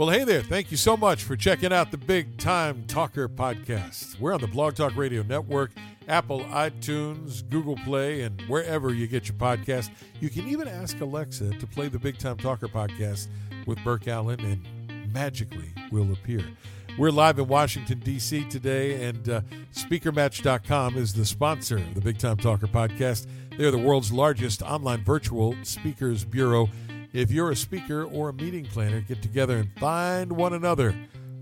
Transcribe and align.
Well, 0.00 0.08
hey 0.08 0.24
there. 0.24 0.40
Thank 0.40 0.70
you 0.70 0.78
so 0.78 0.96
much 0.96 1.24
for 1.24 1.36
checking 1.36 1.74
out 1.74 1.90
the 1.90 1.98
Big 1.98 2.38
Time 2.38 2.84
Talker 2.86 3.28
podcast. 3.28 4.18
We're 4.18 4.32
on 4.32 4.40
the 4.40 4.46
Blog 4.46 4.74
Talk 4.74 4.96
Radio 4.96 5.22
Network, 5.22 5.72
Apple, 6.08 6.40
iTunes, 6.44 7.46
Google 7.46 7.76
Play, 7.84 8.22
and 8.22 8.40
wherever 8.48 8.94
you 8.94 9.06
get 9.06 9.28
your 9.28 9.36
podcast. 9.36 9.90
You 10.18 10.30
can 10.30 10.48
even 10.48 10.68
ask 10.68 10.98
Alexa 11.02 11.50
to 11.50 11.66
play 11.66 11.88
the 11.88 11.98
Big 11.98 12.16
Time 12.16 12.38
Talker 12.38 12.66
podcast 12.66 13.28
with 13.66 13.76
Burke 13.84 14.08
Allen, 14.08 14.40
and 14.40 15.12
magically 15.12 15.70
will 15.92 16.10
appear. 16.12 16.46
We're 16.96 17.10
live 17.10 17.38
in 17.38 17.46
Washington, 17.46 17.98
D.C. 17.98 18.44
today, 18.48 19.04
and 19.04 19.28
uh, 19.28 19.42
SpeakerMatch.com 19.74 20.96
is 20.96 21.12
the 21.12 21.26
sponsor 21.26 21.76
of 21.76 21.94
the 21.94 22.00
Big 22.00 22.16
Time 22.16 22.38
Talker 22.38 22.68
podcast. 22.68 23.26
They're 23.58 23.70
the 23.70 23.76
world's 23.76 24.12
largest 24.12 24.62
online 24.62 25.04
virtual 25.04 25.54
speakers 25.62 26.24
bureau. 26.24 26.70
If 27.12 27.32
you're 27.32 27.50
a 27.50 27.56
speaker 27.56 28.04
or 28.04 28.28
a 28.28 28.32
meeting 28.32 28.66
planner, 28.66 29.00
get 29.00 29.20
together 29.20 29.56
and 29.56 29.72
find 29.78 30.30
one 30.32 30.52
another 30.52 30.94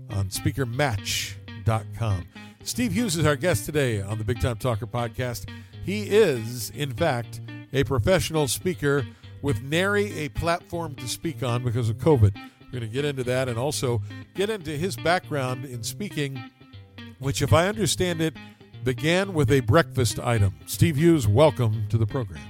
on 0.09 0.29
speakermatch.com. 0.29 2.25
Steve 2.63 2.91
Hughes 2.91 3.15
is 3.15 3.25
our 3.25 3.35
guest 3.35 3.65
today 3.65 4.01
on 4.01 4.17
the 4.17 4.23
Big 4.23 4.41
Time 4.41 4.57
Talker 4.57 4.87
podcast. 4.87 5.47
He 5.85 6.03
is, 6.03 6.71
in 6.71 6.91
fact, 6.93 7.41
a 7.71 7.83
professional 7.83 8.47
speaker 8.47 9.05
with 9.43 9.61
nary 9.61 10.11
a 10.17 10.29
platform 10.29 10.95
to 10.95 11.07
speak 11.07 11.43
on 11.43 11.63
because 11.63 11.87
of 11.87 11.97
COVID. 11.97 12.35
We're 12.35 12.79
going 12.79 12.81
to 12.81 12.87
get 12.87 13.05
into 13.05 13.23
that 13.25 13.47
and 13.47 13.59
also 13.59 14.01
get 14.33 14.49
into 14.49 14.71
his 14.71 14.95
background 14.95 15.65
in 15.65 15.83
speaking, 15.83 16.43
which, 17.19 17.43
if 17.43 17.53
I 17.53 17.67
understand 17.67 18.21
it, 18.21 18.33
began 18.83 19.35
with 19.35 19.51
a 19.51 19.59
breakfast 19.59 20.19
item. 20.19 20.55
Steve 20.65 20.95
Hughes, 20.95 21.27
welcome 21.27 21.87
to 21.89 21.97
the 21.99 22.07
program. 22.07 22.48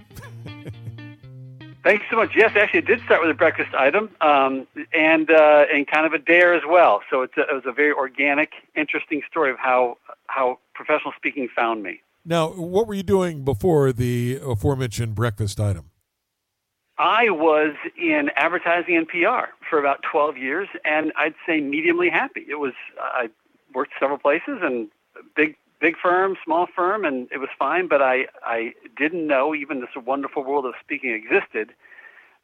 Thanks 1.84 2.06
so 2.10 2.18
much. 2.18 2.32
Yes, 2.36 2.52
actually, 2.56 2.80
it 2.80 2.88
did 2.88 3.02
start 3.06 3.22
with 3.22 3.32
a 3.32 3.34
breakfast 3.34 3.74
item, 3.74 4.10
um, 4.20 4.68
and 4.94 5.32
uh, 5.32 5.66
and 5.74 5.88
kind 5.88 6.06
of 6.06 6.14
a 6.14 6.20
dare 6.20 6.54
as 6.54 6.64
well. 6.68 7.02
So 7.10 7.22
it's 7.22 7.38
a, 7.38 7.42
it 7.42 7.54
was 7.54 7.64
a 7.66 7.72
very 7.72 7.94
organic, 7.94 8.52
interesting 8.76 9.22
story 9.30 9.50
of 9.50 9.58
how 9.58 9.98
how 10.28 10.60
professional 10.74 11.14
speaking 11.16 11.48
found 11.56 11.82
me. 11.82 12.02
Now, 12.26 12.50
what 12.50 12.86
were 12.86 12.94
you 12.94 13.04
doing 13.04 13.46
before 13.46 13.94
the 13.94 14.40
aforementioned 14.46 15.16
breakfast 15.16 15.60
item? 15.60 15.92
I 16.98 17.30
was 17.30 17.76
in 17.98 18.30
advertising 18.36 18.98
and 18.98 19.08
PR 19.08 19.54
for 19.70 19.80
about 19.80 20.02
12 20.12 20.36
years, 20.38 20.68
and 20.84 21.14
I'd 21.16 21.34
say 21.46 21.62
mediumly 21.62 22.12
happy. 22.12 22.46
It 22.50 22.60
was 22.60 22.74
I 23.00 23.30
worked 23.74 23.94
several 24.00 24.20
places 24.20 24.60
and 24.62 24.90
big 25.34 25.56
big 25.80 25.96
firm, 26.02 26.36
small 26.44 26.68
firm, 26.76 27.06
and 27.06 27.28
it 27.32 27.38
was 27.38 27.50
fine. 27.58 27.88
But 27.88 28.02
I 28.02 28.26
I 28.44 28.74
didn't 28.98 29.28
know 29.28 29.56
even 29.56 29.80
this 29.82 29.90
wonderful 30.06 30.44
world 30.44 30.66
of 30.66 30.74
speaking 30.82 31.12
existed. 31.12 31.74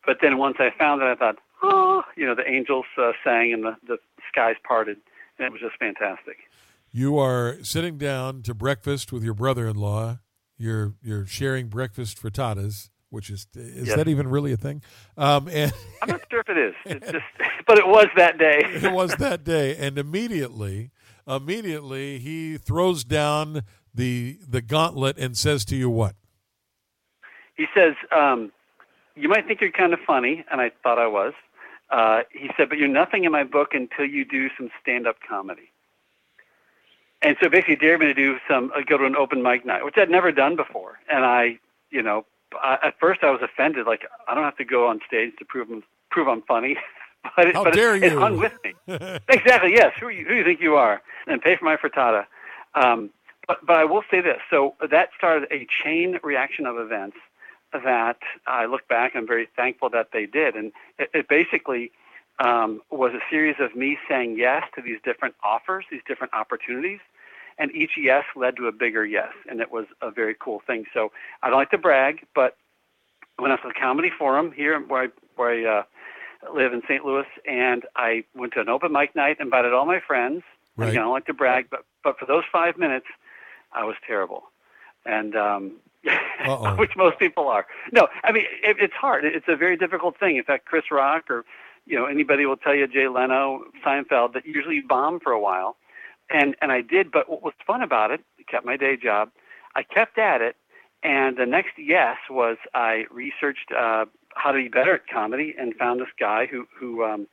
But 0.06 0.18
then 0.22 0.38
once 0.38 0.58
I 0.60 0.70
found 0.78 1.02
it, 1.02 1.06
I 1.06 1.16
thought, 1.16 1.38
oh, 1.64 2.04
you 2.16 2.26
know, 2.26 2.36
the 2.36 2.48
angels 2.48 2.86
uh, 2.98 3.12
sang 3.24 3.54
and 3.54 3.64
the 3.64 3.76
the 3.88 3.98
skies 4.32 4.56
parted, 4.68 4.98
and 5.38 5.46
it 5.46 5.52
was 5.52 5.62
just 5.62 5.78
fantastic. 5.78 6.38
You 6.92 7.18
are 7.18 7.58
sitting 7.64 7.98
down 7.98 8.42
to 8.44 8.54
breakfast 8.54 9.12
with 9.12 9.24
your 9.24 9.34
brother-in-law. 9.34 10.20
You're 10.58 10.94
you're 11.02 11.26
sharing 11.26 11.68
breakfast 11.68 12.22
frittatas 12.22 12.90
which 13.16 13.30
is 13.30 13.48
is 13.56 13.88
yes. 13.88 13.96
that 13.96 14.08
even 14.08 14.28
really 14.28 14.52
a 14.52 14.58
thing? 14.58 14.82
Um, 15.18 15.48
and 15.48 15.72
I'm 16.02 16.10
not 16.10 16.22
sure 16.30 16.42
if 16.42 16.50
it 16.50 16.58
is. 16.58 16.74
It's 16.86 17.12
just, 17.12 17.26
but 17.68 17.78
it 17.78 17.88
was 17.88 18.08
that 18.18 18.38
day. 18.38 18.60
it 18.64 18.92
was 18.92 19.16
that 19.16 19.44
day, 19.46 19.76
and 19.78 19.98
immediately 19.98 20.92
immediately 21.28 22.20
he 22.20 22.58
throws 22.58 23.04
down 23.04 23.64
the 23.94 24.38
the 24.48 24.62
gauntlet 24.62 25.18
and 25.18 25.38
says 25.38 25.66
to 25.66 25.76
you 25.76 25.90
what? 25.90 26.16
He 27.56 27.66
says, 27.74 27.96
um, 28.12 28.52
"You 29.16 29.30
might 29.30 29.48
think 29.48 29.62
you're 29.62 29.72
kind 29.72 29.94
of 29.94 30.00
funny," 30.06 30.44
and 30.52 30.60
I 30.60 30.72
thought 30.84 31.00
I 31.00 31.08
was. 31.08 31.34
Uh, 31.90 32.22
he 32.32 32.50
said, 32.58 32.70
"But 32.70 32.78
you're 32.78 32.88
nothing 32.88 33.24
in 33.24 33.32
my 33.32 33.44
book 33.44 33.74
until 33.74 34.06
you 34.06 34.26
do 34.26 34.50
some 34.58 34.70
stand-up 34.82 35.18
comedy." 35.28 35.72
And 37.22 37.38
so 37.42 37.50
basically, 37.50 37.78
dared 37.78 38.02
me 38.02 38.08
to 38.08 38.14
do 38.14 38.38
some 38.48 38.72
uh, 38.76 38.82
go 38.86 38.98
to 38.98 39.06
an 39.06 39.16
open 39.16 39.42
mic 39.42 39.66
night, 39.66 39.86
which 39.86 39.96
I'd 39.98 40.10
never 40.10 40.32
done 40.32 40.56
before. 40.56 41.00
And 41.10 41.26
I, 41.26 41.60
you 41.90 42.02
know, 42.02 42.26
I, 42.62 42.78
at 42.84 43.00
first 43.00 43.24
I 43.24 43.32
was 43.32 43.42
offended, 43.42 43.88
like 43.88 44.02
I 44.28 44.36
don't 44.36 44.44
have 44.44 44.58
to 44.58 44.66
go 44.66 44.88
on 44.88 45.00
stage 45.08 45.34
to 45.40 45.46
prove 45.46 45.70
prove 46.12 46.28
I'm 46.28 46.42
funny. 46.44 46.78
but 47.36 47.48
it, 47.48 47.56
How 47.56 47.64
but 47.64 47.74
dare 47.74 47.96
it, 47.96 48.12
you? 48.12 48.20
hung 48.20 48.38
with 48.38 48.54
me. 48.64 48.74
exactly. 49.30 49.74
Yes. 49.74 49.94
Who, 50.00 50.10
you, 50.10 50.24
who 50.24 50.30
do 50.30 50.36
you 50.36 50.44
think 50.44 50.62
you 50.62 50.76
are? 50.76 51.02
And 51.28 51.42
pay 51.42 51.56
for 51.58 51.66
my 51.66 51.78
frittata. 51.78 52.26
Um, 52.76 53.10
but 53.48 53.66
but 53.66 53.78
I 53.78 53.86
will 53.86 54.04
say 54.10 54.22
this. 54.22 54.40
So 54.50 54.76
that 54.90 55.10
started 55.18 55.48
a 55.52 55.68
chain 55.84 56.20
reaction 56.24 56.66
of 56.66 56.78
events 56.78 57.18
that 57.74 58.18
I 58.48 58.66
look 58.66 58.88
back. 58.88 59.14
I'm 59.16 59.28
very 59.28 59.48
thankful 59.56 59.90
that 59.92 60.10
they 60.14 60.26
did, 60.26 60.56
and 60.56 60.72
it, 60.98 61.10
it 61.14 61.28
basically 61.30 61.92
um, 62.40 62.82
was 62.90 63.12
a 63.14 63.20
series 63.30 63.56
of 63.60 63.76
me 63.76 63.98
saying 64.10 64.38
yes 64.38 64.64
to 64.76 64.82
these 64.82 64.98
different 65.04 65.36
offers, 65.44 65.86
these 65.92 66.02
different 66.08 66.34
opportunities, 66.34 67.00
and 67.58 67.72
each 67.74 67.92
yes 67.98 68.24
led 68.36 68.56
to 68.58 68.68
a 68.68 68.72
bigger 68.72 69.06
yes, 69.06 69.32
and 69.50 69.60
it 69.60 69.72
was 69.72 69.86
a 70.02 70.12
very 70.12 70.36
cool 70.40 70.62
thing. 70.66 70.86
So 70.94 71.12
I 71.44 71.50
don't 71.50 71.60
like 71.60 71.72
to 71.72 71.78
brag, 71.78 72.26
but 72.34 72.58
when 73.38 73.52
I 73.52 73.56
was 73.56 73.62
at 73.64 73.70
the 73.70 73.80
Comedy 73.80 74.12
Forum 74.18 74.52
here, 74.52 74.80
where 74.80 75.04
I 75.04 75.08
where 75.36 75.50
I 75.52 75.80
uh, 75.80 75.84
live 76.54 76.74
in 76.74 76.82
St. 76.84 77.06
Louis, 77.06 77.26
and 77.48 77.84
I 77.96 78.24
went 78.36 78.54
to 78.54 78.62
an 78.62 78.70
open 78.70 78.92
mic 78.92 79.16
night, 79.16 79.38
invited 79.40 79.74
all 79.74 79.86
my 79.86 80.00
friends. 80.00 80.44
Right. 80.78 80.90
Again, 80.90 81.02
I 81.02 81.04
don't 81.06 81.14
like 81.14 81.26
to 81.28 81.34
brag, 81.34 81.68
but 81.70 81.86
but 82.04 82.20
for 82.20 82.26
those 82.26 82.44
five 82.52 82.78
minutes, 82.78 83.06
I 83.72 83.86
was 83.86 83.96
terrible, 84.06 84.44
and 85.06 85.36
um, 85.36 85.72
which 86.78 86.92
most 86.96 87.20
people 87.20 87.48
are. 87.48 87.66
No, 87.92 88.08
I 88.24 88.32
mean 88.32 88.46
it, 88.64 88.78
it's 88.80 88.94
hard. 88.94 89.26
It's 89.26 89.48
a 89.48 89.56
very 89.56 89.78
difficult 89.78 90.20
thing. 90.20 90.38
In 90.38 90.44
fact, 90.44 90.66
Chris 90.66 90.86
Rock 90.92 91.30
or 91.30 91.46
you 91.86 91.98
know 91.98 92.06
anybody 92.06 92.46
will 92.46 92.58
tell 92.58 92.76
you 92.76 92.88
Jay 92.88 93.08
Leno, 93.08 93.64
Seinfeld 93.86 94.34
that 94.34 94.46
usually 94.46 94.82
bomb 94.82 95.20
for 95.20 95.32
a 95.32 95.40
while, 95.40 95.78
and 96.30 96.56
and 96.62 96.72
I 96.72 96.82
did. 96.82 97.12
But 97.12 97.30
what 97.30 97.42
was 97.42 97.54
fun 97.66 97.82
about 97.82 98.12
it, 98.12 98.22
I 98.40 98.52
kept 98.52 98.66
my 98.66 98.78
day 98.78 98.98
job. 98.98 99.30
I 99.76 99.84
kept 99.84 100.18
at 100.18 100.42
it, 100.42 100.56
and 101.04 101.38
the 101.38 101.46
next 101.46 101.74
yes 101.78 102.18
was 102.30 102.58
I 102.74 103.06
researched 103.12 103.72
uh, 103.78 104.06
how 104.36 104.52
to 104.52 104.62
be 104.62 104.68
better 104.68 104.96
at 104.96 105.08
comedy 105.12 105.56
and 105.58 105.74
found 105.76 106.00
this 106.00 106.08
guy 106.20 106.46
who 106.46 106.68
who 106.78 107.04
um, 107.04 107.28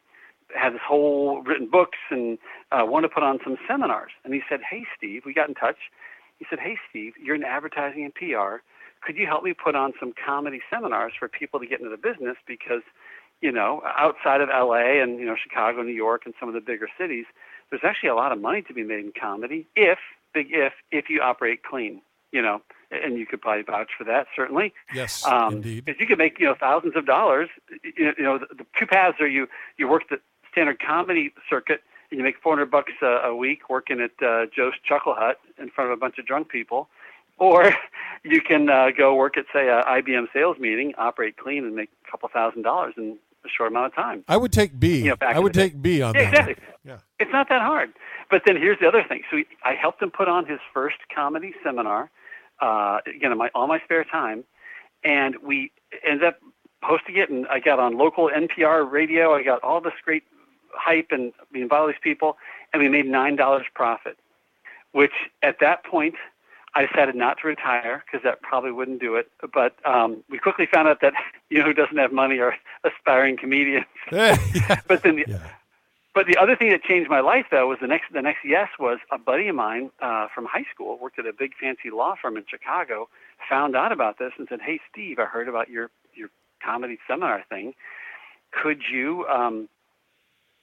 had 0.55 0.71
this 0.75 0.81
whole 0.87 1.43
written 1.43 1.69
books 1.71 1.99
and 2.11 2.39
uh, 2.71 2.85
wanted 2.85 3.09
to 3.09 3.15
put 3.15 3.23
on 3.23 3.39
some 3.45 3.57
seminars. 3.69 4.13
And 4.25 4.33
he 4.33 4.41
said, 4.49 4.61
"Hey, 4.69 4.85
Steve," 4.97 5.23
we 5.27 5.35
got 5.35 5.49
in 5.49 5.55
touch. 5.55 5.77
He 6.39 6.47
said, 6.49 6.59
"Hey, 6.59 6.79
Steve, 6.89 7.15
you're 7.23 7.35
in 7.35 7.45
advertising 7.45 8.05
and 8.05 8.15
PR. 8.15 8.63
Could 9.05 9.17
you 9.17 9.27
help 9.27 9.43
me 9.43 9.53
put 9.53 9.75
on 9.75 9.93
some 9.99 10.13
comedy 10.13 10.61
seminars 10.71 11.13
for 11.19 11.29
people 11.29 11.59
to 11.61 11.67
get 11.67 11.81
into 11.81 11.91
the 11.91 11.97
business? 11.97 12.37
Because, 12.47 12.83
you 13.41 13.51
know, 13.51 13.83
outside 13.99 14.41
of 14.41 14.49
LA 14.49 15.03
and 15.03 15.19
you 15.19 15.27
know 15.27 15.37
Chicago, 15.37 15.83
New 15.83 15.93
York, 15.93 16.23
and 16.25 16.35
some 16.39 16.49
of 16.49 16.55
the 16.55 16.61
bigger 16.61 16.89
cities, 16.99 17.27
there's 17.71 17.83
actually 17.85 18.11
a 18.11 18.15
lot 18.15 18.33
of 18.33 18.41
money 18.41 18.63
to 18.63 18.75
be 18.75 18.85
made 18.85 19.05
in 19.05 19.13
comedy 19.19 19.67
if, 19.75 19.99
big 20.33 20.49
if, 20.51 20.73
if 20.91 21.11
you 21.11 21.21
operate 21.21 21.63
clean. 21.63 22.01
You 22.31 22.43
know." 22.43 22.63
And 22.93 23.19
you 23.19 23.27
could 23.27 23.41
probably 23.41 23.63
vouch 23.63 23.91
for 23.97 24.05
that 24.05 24.27
certainly. 24.35 24.73
Yes, 24.95 25.25
um, 25.27 25.55
indeed. 25.55 25.85
Because 25.85 26.01
you 26.01 26.07
could 26.07 26.19
make 26.19 26.39
you 26.39 26.47
know 26.47 26.55
thousands 26.59 26.97
of 26.97 27.07
dollars. 27.07 27.49
You 27.97 28.15
know, 28.19 28.39
the, 28.39 28.47
the 28.55 28.67
two 28.79 28.87
paths 28.87 29.19
are 29.21 29.29
you 29.29 29.49
you 29.77 29.89
work 29.89 30.09
the 30.11 30.21
standard 30.51 30.81
comedy 30.81 31.33
circuit 31.49 31.83
and 32.11 32.19
you 32.19 32.25
make 32.25 32.37
400 32.43 32.71
bucks 32.71 32.93
a, 33.03 33.07
a 33.07 33.35
week 33.35 33.71
working 33.71 34.01
at 34.01 34.11
uh, 34.25 34.47
Joe's 34.55 34.75
Chuckle 34.87 35.15
Hut 35.17 35.41
in 35.59 35.71
front 35.71 35.91
of 35.91 35.97
a 35.97 36.01
bunch 36.01 36.19
of 36.19 36.27
drunk 36.27 36.51
people, 36.51 36.89
or 37.39 37.73
you 38.25 38.41
can 38.43 38.69
uh, 38.69 38.89
go 38.97 39.15
work 39.15 39.37
at 39.37 39.47
say 39.53 39.69
a 39.69 39.83
IBM 39.83 40.27
sales 40.33 40.59
meeting, 40.59 40.93
operate 40.99 41.37
clean, 41.37 41.65
and 41.65 41.75
make 41.75 41.91
a 42.07 42.11
couple 42.11 42.29
thousand 42.29 42.63
dollars 42.63 42.95
in 42.97 43.19
a 43.45 43.49
short 43.49 43.71
amount 43.73 43.87
of 43.87 43.95
time. 43.95 44.25
I 44.29 44.37
would 44.37 44.53
take 44.53 44.79
B. 44.79 44.99
You 44.99 45.11
know, 45.11 45.17
I 45.21 45.39
would 45.39 45.55
take 45.55 45.81
B 45.81 46.03
on 46.03 46.15
yeah, 46.15 46.31
that. 46.31 46.49
Exactly. 46.49 46.65
Yeah. 46.85 46.99
It's 47.19 47.33
not 47.33 47.49
that 47.49 47.63
hard. 47.63 47.93
But 48.31 48.43
then 48.47 48.57
here's 48.57 48.79
the 48.79 48.87
other 48.87 49.05
thing. 49.07 49.23
So 49.31 49.39
I 49.65 49.75
helped 49.75 50.03
him 50.03 50.11
put 50.11 50.29
on 50.29 50.47
his 50.47 50.61
first 50.73 50.97
comedy 51.15 51.55
seminar 51.63 52.11
uh, 52.63 53.01
again 53.07 53.33
in 53.33 53.39
my 53.39 53.51
all 53.55 53.67
my 53.67 53.81
spare 53.81 54.05
time, 54.05 54.45
and 55.05 55.37
we 55.43 55.73
ended 56.07 56.25
up 56.25 56.39
hosting 56.83 57.17
it. 57.17 57.29
And 57.29 57.47
I 57.49 57.61
got 57.61 57.79
on 57.79 57.99
local 57.99 58.31
NPR 58.31 58.91
radio. 58.91 59.35
I 59.35 59.43
got 59.43 59.63
all 59.63 59.81
this 59.81 59.93
great 60.05 60.25
hype 60.73 61.09
and 61.11 61.33
we 61.53 61.63
invited 61.63 61.81
all 61.81 61.87
these 61.89 61.97
people, 62.03 62.39
and 62.73 62.83
we 62.83 62.89
made 62.89 63.07
nine 63.07 63.37
dollars 63.37 63.67
profit. 63.75 64.17
Which 64.93 65.13
at 65.43 65.57
that 65.61 65.85
point, 65.85 66.15
I 66.75 66.87
decided 66.87 67.15
not 67.15 67.39
to 67.41 67.49
retire 67.49 68.05
because 68.07 68.23
that 68.25 68.43
probably 68.43 68.73
wouldn't 68.73 69.01
do 69.01 69.17
it. 69.17 69.31
But 69.53 69.75
um, 69.85 70.23
we 70.31 70.39
quickly 70.39 70.67
found 70.73 70.89
out 70.89 71.01
that 71.03 71.15
you 71.51 71.59
know 71.59 71.65
who 71.65 71.75
doesn't 71.75 71.99
have 71.99 72.13
money 72.13 72.39
are 72.39 72.57
aspiring 72.85 73.37
comedians. 73.37 73.87
yeah. 74.11 74.37
But 74.87 75.03
then 75.03 75.17
the, 75.17 75.25
yeah. 75.27 75.49
But 76.15 76.27
the 76.27 76.37
other 76.37 76.57
thing 76.57 76.71
that 76.71 76.83
changed 76.83 77.09
my 77.09 77.21
life, 77.21 77.47
though, 77.51 77.69
was 77.69 77.79
the 77.81 77.87
next 77.87 78.13
the 78.13 78.21
next 78.21 78.41
yes 78.45 78.69
was 78.79 78.99
a 79.11 79.19
buddy 79.19 79.49
of 79.49 79.55
mine 79.55 79.91
uh, 80.01 80.29
from 80.35 80.45
high 80.45 80.67
school 80.73 80.99
worked 81.01 81.19
at 81.19 81.27
a 81.27 81.33
big 81.33 81.53
fancy 81.59 81.91
law 81.91 82.15
firm 82.21 82.37
in 82.37 82.45
Chicago. 82.49 83.09
Found 83.49 83.75
out 83.75 83.93
about 83.93 84.19
this 84.19 84.33
and 84.39 84.47
said, 84.49 84.61
"Hey, 84.61 84.79
Steve, 84.91 85.19
I 85.19 85.25
heard 85.25 85.49
about 85.49 85.71
your 85.71 85.91
your 86.15 86.29
comedy 86.63 86.99
seminar 87.09 87.43
thing. 87.49 87.75
Could 88.51 88.83
you?" 88.93 89.27
Um, 89.27 89.69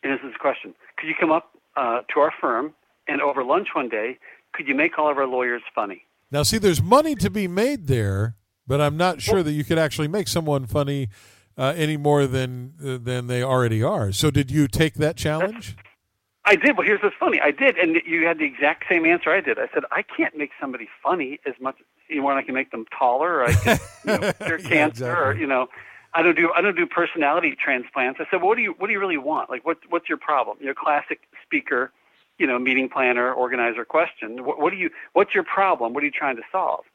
and 0.03 0.13
this 0.13 0.19
is 0.23 0.35
a 0.35 0.39
question. 0.39 0.75
Could 0.97 1.07
you 1.07 1.15
come 1.19 1.31
up 1.31 1.51
uh, 1.75 2.01
to 2.13 2.19
our 2.19 2.31
firm 2.39 2.73
and 3.07 3.19
over 3.21 3.43
lunch 3.43 3.69
one 3.73 3.89
day? 3.89 4.19
Could 4.53 4.67
you 4.67 4.75
make 4.75 4.99
all 4.99 5.09
of 5.09 5.17
our 5.17 5.27
lawyers 5.27 5.61
funny? 5.73 6.03
Now, 6.31 6.43
see, 6.43 6.59
there's 6.59 6.81
money 6.81 7.15
to 7.15 7.29
be 7.29 7.47
made 7.47 7.87
there, 7.87 8.35
but 8.67 8.79
I'm 8.79 8.97
not 8.97 9.19
sure 9.21 9.41
that 9.41 9.51
you 9.51 9.63
could 9.63 9.79
actually 9.79 10.07
make 10.07 10.27
someone 10.27 10.67
funny 10.67 11.09
uh, 11.59 11.73
any 11.75 11.97
more 11.97 12.25
than 12.25 12.73
than 12.79 13.27
they 13.27 13.43
already 13.43 13.83
are. 13.83 14.11
So, 14.13 14.31
did 14.31 14.49
you 14.49 14.67
take 14.67 14.95
that 14.95 15.17
challenge? 15.17 15.75
That's, 15.75 15.85
I 16.45 16.55
did. 16.55 16.77
Well, 16.77 16.87
here's 16.87 17.01
what's 17.03 17.15
funny. 17.19 17.39
I 17.39 17.51
did, 17.51 17.77
and 17.77 17.97
you 18.07 18.25
had 18.25 18.39
the 18.39 18.45
exact 18.45 18.85
same 18.89 19.05
answer 19.05 19.29
I 19.29 19.41
did. 19.41 19.59
I 19.59 19.67
said 19.73 19.83
I 19.91 20.01
can't 20.03 20.35
make 20.37 20.51
somebody 20.59 20.87
funny 21.03 21.39
as 21.45 21.53
much. 21.61 21.75
You 22.07 22.21
know, 22.21 22.29
I 22.29 22.41
can 22.41 22.55
make 22.55 22.71
them 22.71 22.85
taller, 22.97 23.35
or 23.41 23.43
I 23.45 23.53
can 23.53 23.79
you 24.05 24.17
know, 24.17 24.31
cure 24.45 24.59
Yeah, 24.59 24.69
cancer, 24.69 25.11
exactly. 25.11 25.25
or 25.25 25.33
you 25.35 25.45
know, 25.45 25.67
I 26.13 26.23
don't 26.23 26.35
do 26.35 26.51
I 26.55 26.61
don't 26.61 26.77
do 26.77 26.87
personality 26.87 27.55
transplants. 27.61 28.19
I 28.21 28.25
said, 28.31 28.37
well, 28.37 28.47
what 28.47 28.55
do 28.55 28.63
you 28.63 28.73
what 28.77 28.87
do 28.87 28.93
you 28.93 28.99
really 28.99 29.17
want? 29.17 29.49
Like, 29.49 29.65
what 29.65 29.77
what's 29.89 30.07
your 30.09 30.17
problem? 30.17 30.57
You 30.61 30.67
know, 30.67 30.73
classic 30.73 31.19
speaker, 31.43 31.91
you 32.39 32.47
know, 32.47 32.57
meeting 32.57 32.89
planner, 32.89 33.31
organizer 33.33 33.85
question. 33.85 34.45
What, 34.45 34.59
what 34.59 34.71
do 34.71 34.77
you 34.77 34.89
what's 35.13 35.35
your 35.35 35.43
problem? 35.43 35.93
What 35.93 36.03
are 36.03 36.05
you 36.05 36.11
trying 36.11 36.37
to 36.37 36.43
solve? 36.51 36.85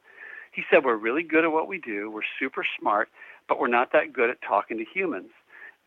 He 0.54 0.62
said, 0.70 0.84
we're 0.84 0.96
really 0.96 1.22
good 1.22 1.44
at 1.44 1.52
what 1.52 1.68
we 1.68 1.78
do. 1.78 2.10
We're 2.10 2.22
super 2.38 2.64
smart, 2.78 3.08
but 3.48 3.58
we're 3.58 3.68
not 3.68 3.92
that 3.92 4.12
good 4.12 4.30
at 4.30 4.38
talking 4.40 4.78
to 4.78 4.84
humans. 4.84 5.30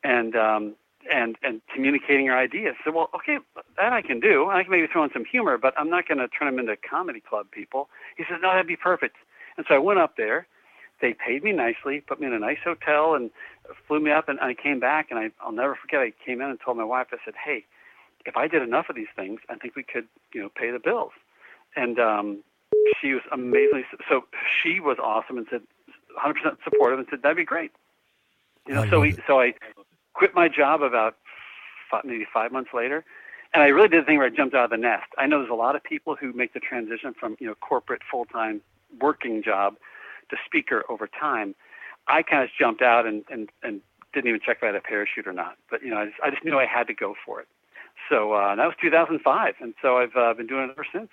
And 0.03 0.35
um, 0.35 0.75
and 1.11 1.37
and 1.41 1.61
communicating 1.73 2.29
our 2.29 2.37
ideas. 2.37 2.75
So, 2.83 2.91
well, 2.91 3.09
okay, 3.15 3.37
that 3.77 3.93
I 3.93 4.01
can 4.01 4.19
do. 4.19 4.49
I 4.49 4.63
can 4.63 4.71
maybe 4.71 4.87
throw 4.91 5.03
in 5.03 5.09
some 5.13 5.25
humor, 5.25 5.57
but 5.57 5.73
I'm 5.77 5.89
not 5.89 6.07
going 6.07 6.17
to 6.17 6.27
turn 6.27 6.47
them 6.47 6.59
into 6.59 6.75
comedy 6.77 7.21
club 7.21 7.47
people. 7.51 7.89
He 8.17 8.23
says, 8.29 8.39
no, 8.41 8.49
that'd 8.49 8.67
be 8.67 8.75
perfect. 8.75 9.15
And 9.57 9.65
so 9.67 9.75
I 9.75 9.77
went 9.79 9.99
up 9.99 10.17
there. 10.17 10.47
They 11.01 11.13
paid 11.13 11.43
me 11.43 11.51
nicely, 11.51 12.01
put 12.01 12.19
me 12.19 12.27
in 12.27 12.33
a 12.33 12.39
nice 12.39 12.57
hotel, 12.63 13.13
and 13.13 13.29
flew 13.87 13.99
me 13.99 14.11
up. 14.11 14.27
And 14.27 14.39
I 14.39 14.53
came 14.53 14.79
back, 14.79 15.07
and 15.11 15.19
I, 15.19 15.29
I'll 15.41 15.51
never 15.51 15.75
forget. 15.75 15.99
I 15.99 16.11
came 16.25 16.41
in 16.41 16.49
and 16.49 16.59
told 16.59 16.77
my 16.77 16.83
wife, 16.83 17.07
I 17.11 17.17
said, 17.23 17.35
hey, 17.43 17.65
if 18.25 18.35
I 18.35 18.47
did 18.47 18.61
enough 18.61 18.87
of 18.89 18.95
these 18.95 19.13
things, 19.15 19.39
I 19.49 19.55
think 19.55 19.75
we 19.75 19.83
could, 19.83 20.07
you 20.33 20.41
know, 20.41 20.49
pay 20.55 20.71
the 20.71 20.79
bills. 20.79 21.11
And 21.75 21.99
um, 21.99 22.43
she 23.01 23.13
was 23.13 23.23
amazingly 23.31 23.85
so. 24.09 24.25
She 24.61 24.79
was 24.79 24.97
awesome 25.01 25.37
and 25.37 25.47
said, 25.49 25.61
100% 26.17 26.57
supportive, 26.63 26.99
and 26.99 27.07
said 27.09 27.21
that'd 27.21 27.37
be 27.37 27.45
great. 27.45 27.71
You 28.67 28.75
know, 28.75 28.83
I 28.83 28.89
so 28.89 28.99
we, 29.01 29.09
it. 29.09 29.19
so 29.27 29.39
I 29.39 29.53
quit 30.13 30.33
my 30.33 30.47
job 30.47 30.81
about 30.81 31.15
five, 31.89 32.03
maybe 32.05 32.25
five 32.33 32.51
months 32.51 32.71
later, 32.73 33.05
and 33.53 33.63
I 33.63 33.67
really 33.67 33.87
did 33.87 34.03
the 34.03 34.05
thing 34.05 34.17
where 34.17 34.27
I 34.27 34.29
jumped 34.29 34.55
out 34.55 34.65
of 34.65 34.69
the 34.71 34.77
nest. 34.77 35.07
I 35.17 35.27
know 35.27 35.39
there's 35.39 35.51
a 35.51 35.55
lot 35.55 35.75
of 35.75 35.83
people 35.83 36.15
who 36.15 36.33
make 36.33 36.53
the 36.53 36.59
transition 36.59 37.13
from 37.19 37.37
you 37.39 37.47
know 37.47 37.55
corporate 37.55 38.01
full 38.09 38.25
time 38.25 38.61
working 38.99 39.43
job 39.43 39.75
to 40.29 40.37
speaker 40.45 40.83
over 40.89 41.07
time. 41.07 41.55
I 42.07 42.23
kind 42.23 42.43
of 42.43 42.49
jumped 42.57 42.81
out 42.81 43.05
and, 43.05 43.23
and, 43.29 43.49
and 43.63 43.81
didn't 44.13 44.29
even 44.29 44.39
check 44.39 44.57
if 44.57 44.63
I 44.63 44.67
had 44.67 44.75
a 44.75 44.81
parachute 44.81 45.27
or 45.27 45.33
not. 45.33 45.57
But 45.69 45.83
you 45.83 45.89
know, 45.89 45.97
I 45.97 46.05
just, 46.05 46.17
I 46.23 46.29
just 46.29 46.43
knew 46.43 46.57
I 46.57 46.65
had 46.65 46.87
to 46.87 46.93
go 46.93 47.15
for 47.25 47.41
it. 47.41 47.47
So 48.09 48.33
uh, 48.33 48.55
that 48.55 48.65
was 48.65 48.75
2005, 48.81 49.55
and 49.59 49.73
so 49.81 49.97
I've 49.97 50.15
uh, 50.15 50.33
been 50.33 50.47
doing 50.47 50.65
it 50.65 50.71
ever 50.71 50.85
since. 50.91 51.09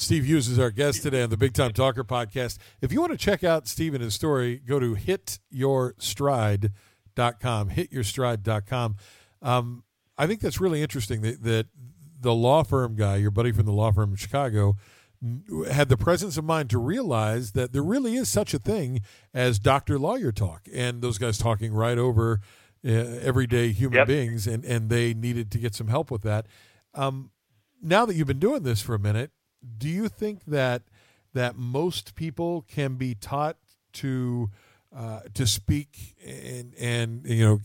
Steve 0.00 0.24
Hughes 0.24 0.48
is 0.48 0.58
our 0.58 0.70
guest 0.70 1.02
today 1.02 1.22
on 1.22 1.28
the 1.28 1.36
Big 1.36 1.52
Time 1.52 1.72
Talker 1.74 2.02
podcast. 2.04 2.56
If 2.80 2.90
you 2.90 3.00
want 3.00 3.12
to 3.12 3.18
check 3.18 3.44
out 3.44 3.68
Steve 3.68 3.92
and 3.92 4.02
his 4.02 4.14
story, 4.14 4.56
go 4.56 4.78
to 4.80 4.94
hityourstride.com. 4.94 6.70
Hityourstride.com. 7.70 8.96
Um, 9.42 9.84
I 10.16 10.26
think 10.26 10.40
that's 10.40 10.58
really 10.60 10.80
interesting 10.82 11.20
that, 11.22 11.42
that 11.42 11.66
the 12.18 12.34
law 12.34 12.62
firm 12.62 12.96
guy, 12.96 13.16
your 13.16 13.30
buddy 13.30 13.52
from 13.52 13.66
the 13.66 13.72
law 13.72 13.92
firm 13.92 14.10
in 14.10 14.16
Chicago, 14.16 14.76
had 15.70 15.90
the 15.90 15.98
presence 15.98 16.38
of 16.38 16.44
mind 16.44 16.70
to 16.70 16.78
realize 16.78 17.52
that 17.52 17.74
there 17.74 17.82
really 17.82 18.16
is 18.16 18.28
such 18.30 18.54
a 18.54 18.58
thing 18.58 19.02
as 19.34 19.58
doctor 19.58 19.98
lawyer 19.98 20.32
talk, 20.32 20.66
and 20.72 21.02
those 21.02 21.18
guys 21.18 21.36
talking 21.36 21.74
right 21.74 21.98
over 21.98 22.40
uh, 22.86 22.88
everyday 22.88 23.70
human 23.72 23.98
Yep. 23.98 24.06
beings, 24.06 24.46
and, 24.46 24.64
and 24.64 24.88
they 24.88 25.12
needed 25.12 25.50
to 25.50 25.58
get 25.58 25.74
some 25.74 25.88
help 25.88 26.10
with 26.10 26.22
that. 26.22 26.46
Um, 26.94 27.32
now 27.82 28.06
that 28.06 28.14
you've 28.14 28.26
been 28.28 28.38
doing 28.38 28.62
this 28.62 28.80
for 28.80 28.94
a 28.94 28.98
minute, 28.98 29.30
do 29.78 29.88
you 29.88 30.08
think 30.08 30.44
that 30.46 30.82
that 31.32 31.56
most 31.56 32.14
people 32.14 32.62
can 32.62 32.94
be 32.94 33.14
taught 33.14 33.56
to 33.94 34.50
uh, 34.94 35.20
to 35.34 35.46
speak 35.46 36.16
and 36.24 36.74
and 36.78 37.26
you 37.26 37.44
know 37.44 37.60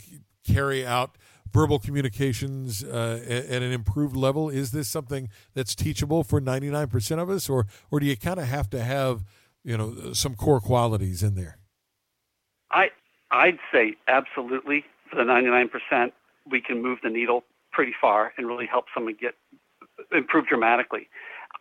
carry 0.45 0.85
out 0.85 1.17
verbal 1.51 1.79
communications 1.79 2.83
uh, 2.83 3.21
at, 3.25 3.45
at 3.45 3.61
an 3.61 3.71
improved 3.71 4.15
level? 4.15 4.49
Is 4.49 4.71
this 4.71 4.87
something 4.87 5.29
that's 5.53 5.75
teachable 5.75 6.23
for 6.23 6.39
ninety 6.39 6.69
nine 6.69 6.87
percent 6.87 7.21
of 7.21 7.29
us, 7.29 7.49
or 7.49 7.65
or 7.91 7.99
do 7.99 8.05
you 8.05 8.17
kind 8.17 8.39
of 8.39 8.45
have 8.45 8.69
to 8.71 8.83
have 8.83 9.23
you 9.63 9.77
know 9.77 10.13
some 10.13 10.35
core 10.35 10.59
qualities 10.59 11.23
in 11.23 11.35
there? 11.35 11.57
I 12.71 12.89
I'd 13.31 13.59
say 13.71 13.95
absolutely 14.07 14.85
for 15.09 15.17
the 15.17 15.23
99% 15.23 16.11
we 16.49 16.61
can 16.61 16.81
move 16.81 16.99
the 17.03 17.09
needle 17.09 17.43
pretty 17.71 17.93
far 17.99 18.33
and 18.37 18.47
really 18.47 18.65
help 18.65 18.85
someone 18.93 19.15
get 19.19 19.35
improve 20.11 20.47
dramatically. 20.47 21.09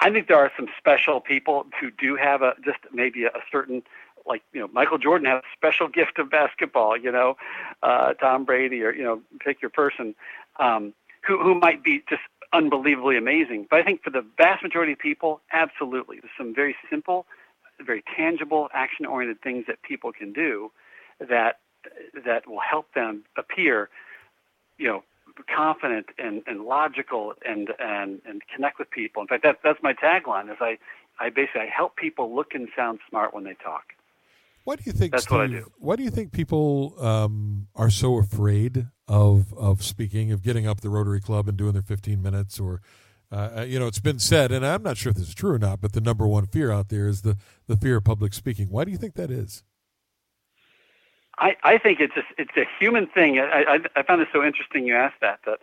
I 0.00 0.10
think 0.10 0.28
there 0.28 0.38
are 0.38 0.50
some 0.56 0.68
special 0.78 1.20
people 1.20 1.66
who 1.80 1.90
do 1.90 2.16
have 2.16 2.42
a 2.42 2.54
just 2.64 2.78
maybe 2.92 3.24
a, 3.24 3.30
certain 3.50 3.82
like 4.26 4.42
you 4.52 4.60
know 4.60 4.68
Michael 4.72 4.98
Jordan 4.98 5.26
has 5.26 5.42
a 5.42 5.56
special 5.56 5.88
gift 5.88 6.18
of 6.18 6.30
basketball, 6.30 6.96
you 6.96 7.12
know, 7.12 7.36
uh, 7.82 8.14
Tom 8.14 8.44
Brady 8.44 8.82
or 8.82 8.92
you 8.94 9.04
know 9.04 9.20
pick 9.40 9.62
your 9.62 9.70
person 9.70 10.14
um, 10.58 10.94
who 11.26 11.38
who 11.42 11.54
might 11.54 11.82
be 11.82 12.02
just 12.08 12.22
unbelievably 12.52 13.16
amazing. 13.16 13.66
But 13.70 13.80
I 13.80 13.82
think 13.82 14.02
for 14.02 14.10
the 14.10 14.24
vast 14.38 14.62
majority 14.62 14.92
of 14.92 14.98
people, 14.98 15.40
absolutely, 15.52 16.20
there's 16.20 16.32
some 16.38 16.54
very 16.54 16.76
simple, 16.88 17.26
very 17.80 18.02
tangible, 18.16 18.68
action-oriented 18.72 19.42
things 19.42 19.64
that 19.66 19.82
people 19.82 20.12
can 20.12 20.32
do 20.32 20.70
that 21.18 21.58
that 22.24 22.46
will 22.48 22.60
help 22.60 22.92
them 22.94 23.24
appear, 23.36 23.90
you 24.78 24.88
know, 24.88 25.04
confident 25.54 26.06
and, 26.18 26.42
and 26.46 26.64
logical 26.64 27.34
and, 27.46 27.70
and, 27.78 28.20
and 28.26 28.42
connect 28.54 28.78
with 28.78 28.90
people. 28.90 29.22
In 29.22 29.28
fact, 29.28 29.42
that, 29.42 29.58
that's 29.62 29.82
my 29.82 29.92
tagline 29.92 30.50
is 30.50 30.56
I, 30.60 30.78
I 31.18 31.30
basically 31.30 31.62
I 31.62 31.68
help 31.74 31.96
people 31.96 32.34
look 32.34 32.54
and 32.54 32.68
sound 32.76 33.00
smart 33.08 33.34
when 33.34 33.44
they 33.44 33.54
talk. 33.62 33.84
Why 34.64 34.76
do 34.76 34.82
you 34.86 34.92
think 34.92 35.12
That's 35.12 35.24
Steve, 35.24 35.38
what 35.38 35.44
I 35.44 35.46
do. 35.48 35.70
Why 35.78 35.96
do 35.96 36.02
you 36.02 36.10
think 36.10 36.32
people 36.32 36.94
um, 36.98 37.68
are 37.76 37.90
so 37.90 38.18
afraid 38.18 38.86
of 39.06 39.52
of 39.52 39.82
speaking, 39.82 40.32
of 40.32 40.42
getting 40.42 40.66
up 40.66 40.80
the 40.80 40.88
Rotary 40.88 41.20
Club 41.20 41.48
and 41.48 41.56
doing 41.56 41.74
their 41.74 41.82
15 41.82 42.22
minutes? 42.22 42.58
Or, 42.58 42.80
uh, 43.30 43.66
you 43.68 43.78
know, 43.78 43.86
it's 43.86 44.00
been 44.00 44.18
said, 44.18 44.52
and 44.52 44.64
I'm 44.64 44.82
not 44.82 44.96
sure 44.96 45.10
if 45.10 45.16
this 45.16 45.28
is 45.28 45.34
true 45.34 45.52
or 45.52 45.58
not, 45.58 45.82
but 45.82 45.92
the 45.92 46.00
number 46.00 46.26
one 46.26 46.46
fear 46.46 46.72
out 46.72 46.88
there 46.88 47.06
is 47.06 47.22
the 47.22 47.36
the 47.66 47.76
fear 47.76 47.96
of 47.98 48.04
public 48.04 48.32
speaking. 48.32 48.68
Why 48.70 48.84
do 48.84 48.90
you 48.90 48.96
think 48.96 49.14
that 49.16 49.30
is? 49.30 49.62
I, 51.38 51.56
I 51.62 51.78
think 51.78 52.00
it's 52.00 52.14
just, 52.14 52.28
it's 52.38 52.56
a 52.56 52.66
human 52.78 53.06
thing. 53.06 53.38
I, 53.38 53.64
I, 53.74 53.78
I 53.96 54.02
found 54.02 54.22
it 54.22 54.28
so 54.32 54.44
interesting 54.44 54.86
you 54.86 54.94
asked 54.94 55.20
that, 55.20 55.40
that 55.46 55.58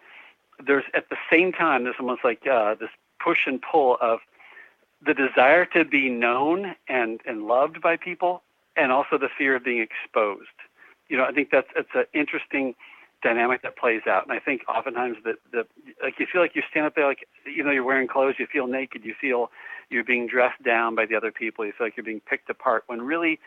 there's 0.65 0.83
at 0.93 1.09
the 1.09 1.17
same 1.31 1.51
time, 1.51 1.83
there's 1.83 1.95
almost 1.99 2.23
like 2.23 2.45
uh, 2.45 2.75
this 2.75 2.89
push 3.23 3.47
and 3.47 3.61
pull 3.61 3.97
of 4.01 4.19
the 5.05 5.13
desire 5.13 5.65
to 5.65 5.85
be 5.85 6.09
known 6.09 6.75
and, 6.87 7.21
and 7.25 7.47
loved 7.47 7.81
by 7.81 7.97
people 7.97 8.43
and 8.75 8.91
also 8.91 9.17
the 9.17 9.29
fear 9.37 9.55
of 9.55 9.63
being 9.63 9.79
exposed. 9.81 10.47
You 11.09 11.17
know, 11.17 11.25
I 11.25 11.31
think 11.31 11.49
that's, 11.51 11.67
it's 11.75 11.89
an 11.93 12.05
interesting 12.13 12.75
dynamic 13.23 13.61
that 13.61 13.77
plays 13.77 14.01
out. 14.07 14.23
And 14.23 14.33
I 14.33 14.39
think 14.39 14.63
oftentimes 14.67 15.17
that 15.25 15.35
the, 15.51 15.65
like 16.01 16.19
you 16.19 16.25
feel 16.31 16.41
like 16.41 16.55
you 16.55 16.63
stand 16.69 16.85
up 16.85 16.95
there, 16.95 17.05
like, 17.05 17.27
you 17.45 17.63
know, 17.63 17.71
you're 17.71 17.83
wearing 17.83 18.07
clothes, 18.07 18.35
you 18.39 18.47
feel 18.47 18.67
naked, 18.67 19.03
you 19.03 19.13
feel 19.19 19.51
you're 19.89 20.03
being 20.03 20.27
dressed 20.27 20.61
down 20.63 20.95
by 20.95 21.05
the 21.05 21.15
other 21.15 21.31
people, 21.31 21.65
you 21.65 21.73
feel 21.77 21.87
like 21.87 21.97
you're 21.97 22.03
being 22.03 22.21
picked 22.21 22.49
apart 22.49 22.83
when 22.87 23.01
really 23.01 23.39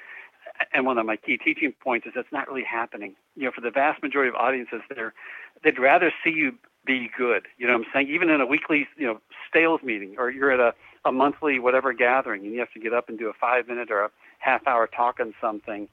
and 0.73 0.87
one 0.87 0.99
of 0.99 1.07
my 1.07 1.17
key 1.17 1.37
teaching 1.37 1.73
points 1.73 2.07
is 2.07 2.13
that's 2.15 2.33
not 2.33 2.49
really 2.49 2.65
happening. 2.65 3.15
You 3.37 3.45
know, 3.45 3.53
for 3.53 3.61
the 3.61 3.71
vast 3.71 4.03
majority 4.03 4.29
of 4.29 4.35
audiences, 4.35 4.81
they're 4.95 5.15
they'd 5.63 5.79
rather 5.79 6.13
see 6.23 6.31
you 6.31 6.55
be 6.85 7.11
good. 7.17 7.47
You 7.59 7.67
know 7.67 7.75
what 7.75 7.87
I'm 7.87 7.93
saying? 7.93 8.09
Even 8.09 8.31
in 8.31 8.41
a 8.41 8.47
weekly, 8.47 8.87
you 8.97 9.07
know, 9.07 9.21
sales 9.53 9.81
meeting 9.83 10.17
or 10.19 10.31
you're 10.31 10.51
at 10.51 10.61
a, 10.61 10.75
a 11.05 11.13
monthly 11.13 11.59
whatever 11.59 11.93
gathering 11.93 12.45
and 12.45 12.53
you 12.53 12.61
have 12.61 12.73
to 12.73 12.81
get 12.81 12.93
up 12.93 13.09
and 13.09 13.19
do 13.19 13.29
a 13.29 13.33
five 13.33 13.69
minute 13.69 13.91
or 13.91 14.05
a 14.05 14.11
half 14.39 14.67
hour 14.67 14.87
talk 14.87 15.21
on 15.21 15.35
something. 15.41 15.89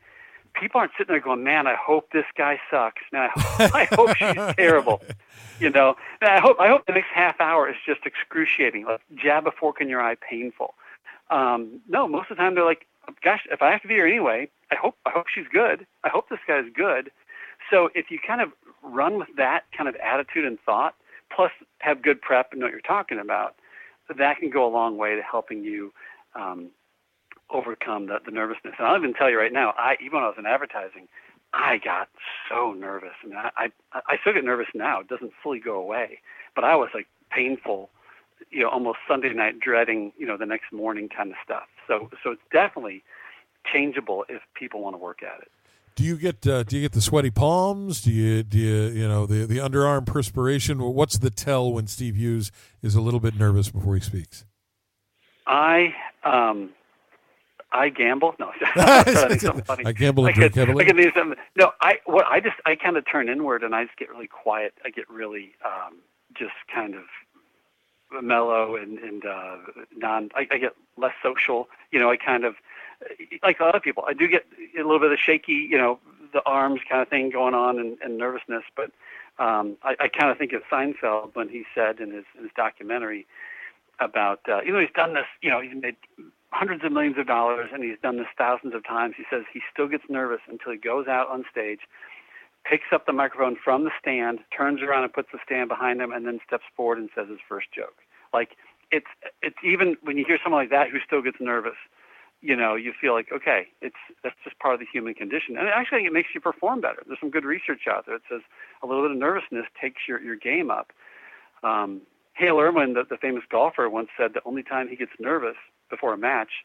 People 0.53 0.81
aren't 0.81 0.91
sitting 0.97 1.13
there 1.13 1.21
going, 1.21 1.45
"Man, 1.45 1.65
I 1.65 1.75
hope 1.75 2.11
this 2.11 2.25
guy 2.37 2.59
sucks. 2.69 3.01
Man, 3.13 3.29
I 3.33 3.39
hope, 3.39 3.75
I 3.75 3.85
hope 3.85 4.17
she's 4.17 4.55
terrible." 4.55 5.01
You 5.61 5.69
know, 5.69 5.95
and 6.19 6.29
I 6.29 6.41
hope 6.41 6.59
I 6.59 6.67
hope 6.67 6.85
the 6.87 6.93
next 6.93 7.07
half 7.13 7.39
hour 7.39 7.69
is 7.69 7.77
just 7.85 8.01
excruciating, 8.05 8.85
like 8.85 8.99
jab 9.15 9.47
a 9.47 9.51
fork 9.51 9.79
in 9.79 9.87
your 9.87 10.01
eye, 10.01 10.15
painful. 10.15 10.73
Um, 11.29 11.79
no, 11.87 12.05
most 12.07 12.29
of 12.29 12.35
the 12.35 12.43
time 12.43 12.55
they're 12.55 12.65
like, 12.65 12.85
gosh, 13.23 13.41
if 13.51 13.61
I 13.61 13.71
have 13.71 13.81
to 13.81 13.87
be 13.87 13.95
here 13.95 14.07
anyway, 14.07 14.49
I 14.71 14.75
hope 14.75 14.95
I 15.05 15.11
hope 15.11 15.25
she's 15.33 15.47
good. 15.51 15.85
I 16.03 16.09
hope 16.09 16.29
this 16.29 16.39
guy's 16.47 16.71
good. 16.75 17.11
So 17.69 17.89
if 17.95 18.11
you 18.11 18.19
kind 18.25 18.41
of 18.41 18.49
run 18.83 19.17
with 19.17 19.29
that 19.37 19.61
kind 19.75 19.87
of 19.87 19.95
attitude 19.95 20.45
and 20.45 20.59
thought, 20.65 20.95
plus 21.33 21.51
have 21.79 22.01
good 22.01 22.21
prep 22.21 22.51
and 22.51 22.59
know 22.59 22.65
what 22.65 22.71
you're 22.71 22.81
talking 22.81 23.19
about, 23.19 23.55
that 24.17 24.37
can 24.37 24.49
go 24.49 24.65
a 24.65 24.71
long 24.71 24.97
way 24.97 25.15
to 25.15 25.21
helping 25.21 25.63
you 25.63 25.93
um, 26.35 26.69
overcome 27.49 28.07
the, 28.07 28.17
the 28.25 28.31
nervousness. 28.31 28.73
And 28.77 28.87
I'll 28.87 28.97
even 28.97 29.13
tell 29.13 29.29
you 29.29 29.37
right 29.37 29.53
now, 29.53 29.73
I 29.77 29.95
even 30.01 30.17
when 30.17 30.23
I 30.23 30.27
was 30.27 30.37
in 30.37 30.45
advertising, 30.45 31.07
I 31.53 31.79
got 31.83 32.09
so 32.49 32.73
nervous. 32.73 33.13
I 33.23 33.27
mean, 33.27 33.37
I, 33.37 33.49
I 33.57 34.01
I 34.07 34.17
still 34.21 34.33
get 34.33 34.43
nervous 34.43 34.67
now. 34.73 35.01
It 35.01 35.07
doesn't 35.07 35.33
fully 35.43 35.59
go 35.59 35.75
away, 35.75 36.19
but 36.55 36.63
I 36.63 36.75
was 36.75 36.89
like 36.93 37.07
painful 37.29 37.89
you 38.49 38.61
know, 38.63 38.69
almost 38.69 38.99
Sunday 39.07 39.33
night 39.33 39.59
dreading, 39.59 40.11
you 40.17 40.25
know, 40.25 40.37
the 40.37 40.45
next 40.45 40.71
morning 40.71 41.09
kind 41.09 41.29
of 41.29 41.35
stuff. 41.43 41.67
So, 41.91 42.09
so 42.23 42.31
it's 42.31 42.41
definitely 42.53 43.03
changeable 43.71 44.23
if 44.29 44.41
people 44.55 44.81
want 44.81 44.93
to 44.93 44.97
work 44.97 45.23
at 45.23 45.41
it. 45.41 45.51
Do 45.95 46.05
you 46.05 46.15
get 46.15 46.47
uh, 46.47 46.63
do 46.63 46.77
you 46.77 46.81
get 46.81 46.93
the 46.93 47.01
sweaty 47.01 47.31
palms? 47.31 47.99
Do 48.01 48.11
you 48.11 48.43
do 48.43 48.57
you 48.57 48.83
you 49.01 49.07
know 49.09 49.25
the 49.25 49.45
the 49.45 49.57
underarm 49.57 50.05
perspiration? 50.05 50.79
What's 50.81 51.17
the 51.17 51.29
tell 51.29 51.71
when 51.73 51.87
Steve 51.87 52.15
Hughes 52.15 52.49
is 52.81 52.95
a 52.95 53.01
little 53.01 53.19
bit 53.19 53.35
nervous 53.35 53.69
before 53.69 53.95
he 53.95 54.01
speaks? 54.01 54.45
I 55.45 55.93
um, 56.23 56.69
I 57.73 57.89
gamble. 57.89 58.35
No, 58.39 58.51
I 58.77 59.91
gamble 59.93 60.27
and 60.27 60.33
drink 60.33 60.55
heavily. 60.55 60.85
I 60.85 60.91
do 60.93 61.11
something. 61.13 61.37
No, 61.57 61.71
I 61.81 61.95
what 62.05 62.25
I 62.25 62.39
just 62.39 62.55
I 62.65 62.75
kind 62.75 62.95
of 62.95 63.03
turn 63.11 63.27
inward 63.27 63.61
and 63.61 63.75
I 63.75 63.83
just 63.83 63.97
get 63.97 64.09
really 64.09 64.27
quiet. 64.27 64.73
I 64.85 64.91
get 64.91 65.09
really 65.09 65.51
um, 65.65 65.97
just 66.37 66.53
kind 66.73 66.95
of 66.95 67.03
mellow 68.21 68.75
and 68.75 68.99
and 68.99 69.25
uh, 69.25 69.57
non. 69.95 70.29
I, 70.35 70.47
I 70.51 70.57
get 70.57 70.75
less 70.97 71.13
social. 71.23 71.69
You 71.91 71.99
know, 71.99 72.09
I 72.09 72.17
kind 72.17 72.43
of 72.43 72.55
like 73.43 73.59
a 73.59 73.63
lot 73.63 73.75
of 73.75 73.81
people. 73.81 74.03
I 74.07 74.13
do 74.13 74.27
get 74.27 74.45
a 74.75 74.83
little 74.83 74.99
bit 74.99 75.11
of 75.11 75.19
shaky. 75.19 75.67
You 75.69 75.77
know, 75.77 75.99
the 76.33 76.41
arms 76.45 76.81
kind 76.89 77.01
of 77.01 77.07
thing 77.07 77.29
going 77.29 77.53
on 77.53 77.79
and, 77.79 77.97
and 78.03 78.17
nervousness. 78.17 78.63
But 78.75 78.91
um, 79.39 79.77
I, 79.83 79.95
I 79.99 80.07
kind 80.07 80.31
of 80.31 80.37
think 80.37 80.53
of 80.53 80.61
Seinfeld 80.71 81.35
when 81.35 81.49
he 81.49 81.63
said 81.73 81.99
in 81.99 82.11
his 82.11 82.25
in 82.37 82.43
his 82.43 82.51
documentary 82.55 83.25
about 83.99 84.41
uh, 84.49 84.61
you 84.61 84.73
know 84.73 84.79
he's 84.79 84.89
done 84.95 85.13
this. 85.13 85.27
You 85.41 85.49
know, 85.49 85.61
he's 85.61 85.75
made 85.75 85.95
hundreds 86.51 86.83
of 86.83 86.91
millions 86.91 87.17
of 87.17 87.25
dollars 87.27 87.69
and 87.73 87.83
he's 87.83 87.97
done 88.03 88.17
this 88.17 88.27
thousands 88.37 88.75
of 88.75 88.85
times. 88.85 89.15
He 89.17 89.23
says 89.29 89.43
he 89.53 89.61
still 89.71 89.87
gets 89.87 90.03
nervous 90.09 90.41
until 90.49 90.73
he 90.73 90.77
goes 90.77 91.07
out 91.07 91.29
on 91.29 91.45
stage 91.49 91.79
picks 92.63 92.91
up 92.93 93.05
the 93.05 93.13
microphone 93.13 93.57
from 93.63 93.83
the 93.83 93.91
stand, 93.99 94.39
turns 94.55 94.81
around 94.81 95.03
and 95.03 95.13
puts 95.13 95.29
the 95.31 95.39
stand 95.45 95.69
behind 95.69 96.01
him, 96.01 96.11
and 96.11 96.25
then 96.25 96.39
steps 96.45 96.63
forward 96.75 96.97
and 96.97 97.09
says 97.15 97.27
his 97.29 97.39
first 97.47 97.67
joke. 97.73 97.99
Like 98.33 98.55
it's 98.91 99.07
it's 99.41 99.57
even 99.63 99.97
when 100.03 100.17
you 100.17 100.25
hear 100.25 100.39
someone 100.43 100.61
like 100.61 100.69
that 100.69 100.89
who 100.89 100.99
still 101.05 101.21
gets 101.21 101.37
nervous, 101.39 101.77
you 102.41 102.55
know, 102.55 102.75
you 102.75 102.93
feel 102.99 103.13
like 103.13 103.31
okay, 103.31 103.67
it's 103.81 103.95
that's 104.23 104.35
just 104.43 104.59
part 104.59 104.73
of 104.73 104.79
the 104.79 104.85
human 104.91 105.13
condition, 105.13 105.57
and 105.57 105.67
actually 105.67 106.05
it 106.05 106.13
makes 106.13 106.29
you 106.33 106.41
perform 106.41 106.81
better. 106.81 107.03
There's 107.05 107.19
some 107.19 107.31
good 107.31 107.45
research 107.45 107.81
out 107.89 108.05
there 108.05 108.17
that 108.17 108.23
says 108.29 108.41
a 108.83 108.87
little 108.87 109.03
bit 109.03 109.11
of 109.11 109.17
nervousness 109.17 109.65
takes 109.79 110.01
your 110.07 110.21
your 110.21 110.35
game 110.35 110.69
up. 110.69 110.91
Um, 111.63 112.01
Hale 112.33 112.59
Irwin, 112.59 112.93
the, 112.93 113.03
the 113.07 113.17
famous 113.17 113.43
golfer, 113.51 113.89
once 113.89 114.09
said 114.17 114.33
the 114.33 114.41
only 114.45 114.63
time 114.63 114.87
he 114.87 114.95
gets 114.95 115.11
nervous 115.19 115.57
before 115.89 116.13
a 116.13 116.17
match 116.17 116.63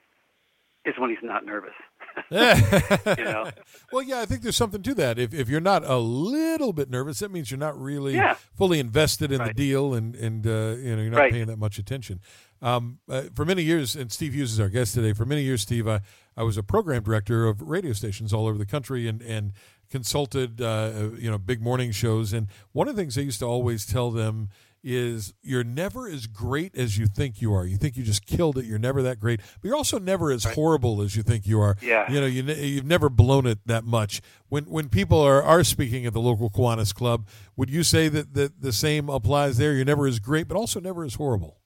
is 0.84 0.94
when 0.98 1.10
he's 1.10 1.18
not 1.22 1.44
nervous. 1.44 1.74
you 2.30 3.24
know? 3.24 3.50
Well, 3.92 4.02
yeah, 4.02 4.20
I 4.20 4.26
think 4.26 4.42
there's 4.42 4.56
something 4.56 4.82
to 4.82 4.94
that. 4.94 5.18
If 5.18 5.34
if 5.34 5.48
you're 5.48 5.60
not 5.60 5.84
a 5.84 5.96
little 5.96 6.72
bit 6.72 6.90
nervous, 6.90 7.20
that 7.20 7.30
means 7.30 7.50
you're 7.50 7.58
not 7.58 7.80
really 7.80 8.14
yeah. 8.14 8.36
fully 8.54 8.80
invested 8.80 9.32
in 9.32 9.38
right. 9.38 9.48
the 9.48 9.54
deal, 9.54 9.94
and 9.94 10.14
and 10.14 10.46
uh, 10.46 10.76
you 10.78 10.96
know 10.96 11.02
you're 11.02 11.10
not 11.10 11.18
right. 11.18 11.32
paying 11.32 11.46
that 11.46 11.58
much 11.58 11.78
attention. 11.78 12.20
Um, 12.62 12.98
uh, 13.08 13.24
for 13.34 13.44
many 13.44 13.62
years, 13.62 13.94
and 13.94 14.10
Steve 14.10 14.34
Hughes 14.34 14.52
is 14.52 14.60
our 14.60 14.68
guest 14.68 14.94
today. 14.94 15.12
For 15.12 15.26
many 15.26 15.42
years, 15.42 15.62
Steve, 15.62 15.86
I, 15.86 16.00
I 16.36 16.42
was 16.42 16.56
a 16.56 16.62
program 16.62 17.02
director 17.02 17.46
of 17.46 17.60
radio 17.60 17.92
stations 17.92 18.32
all 18.32 18.46
over 18.46 18.58
the 18.58 18.66
country, 18.66 19.06
and 19.06 19.22
and 19.22 19.52
consulted 19.90 20.60
uh, 20.60 21.10
you 21.18 21.30
know 21.30 21.38
big 21.38 21.60
morning 21.60 21.92
shows. 21.92 22.32
And 22.32 22.48
one 22.72 22.88
of 22.88 22.96
the 22.96 23.02
things 23.02 23.16
I 23.18 23.22
used 23.22 23.40
to 23.40 23.46
always 23.46 23.86
tell 23.86 24.10
them 24.10 24.48
is 24.86 25.34
you're 25.42 25.64
never 25.64 26.08
as 26.08 26.28
great 26.28 26.76
as 26.76 26.96
you 26.96 27.06
think 27.06 27.42
you 27.42 27.52
are. 27.52 27.66
You 27.66 27.76
think 27.76 27.96
you 27.96 28.04
just 28.04 28.24
killed 28.24 28.56
it. 28.56 28.64
You're 28.64 28.78
never 28.78 29.02
that 29.02 29.18
great, 29.18 29.40
but 29.40 29.64
you're 29.64 29.76
also 29.76 29.98
never 29.98 30.30
as 30.30 30.44
horrible 30.44 31.02
as 31.02 31.16
you 31.16 31.24
think 31.24 31.44
you 31.44 31.60
are. 31.60 31.76
Yeah. 31.82 32.10
You 32.10 32.20
know, 32.20 32.26
you 32.26 32.42
you've 32.44 32.86
never 32.86 33.08
blown 33.08 33.46
it 33.46 33.58
that 33.66 33.84
much. 33.84 34.22
When 34.48 34.64
when 34.64 34.88
people 34.88 35.20
are, 35.20 35.42
are 35.42 35.64
speaking 35.64 36.06
at 36.06 36.12
the 36.12 36.20
local 36.20 36.48
Kiwanis 36.48 36.94
Club, 36.94 37.26
would 37.56 37.68
you 37.68 37.82
say 37.82 38.08
that, 38.08 38.34
that 38.34 38.62
the 38.62 38.72
same 38.72 39.08
applies 39.08 39.58
there? 39.58 39.72
You're 39.72 39.84
never 39.84 40.06
as 40.06 40.20
great, 40.20 40.46
but 40.46 40.56
also 40.56 40.78
never 40.78 41.04
as 41.04 41.14
horrible. 41.14 41.58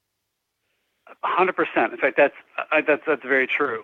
hundred 1.22 1.56
percent. 1.56 1.92
In 1.92 1.98
fact, 1.98 2.16
that's 2.16 2.34
I, 2.72 2.80
that's 2.80 3.02
that's 3.06 3.22
very 3.22 3.46
true. 3.46 3.82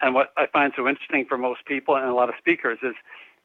And 0.00 0.14
what 0.14 0.32
I 0.38 0.46
find 0.46 0.72
so 0.74 0.88
interesting 0.88 1.26
for 1.28 1.36
most 1.36 1.66
people 1.66 1.94
and 1.96 2.06
a 2.06 2.14
lot 2.14 2.30
of 2.30 2.34
speakers 2.38 2.78
is 2.82 2.94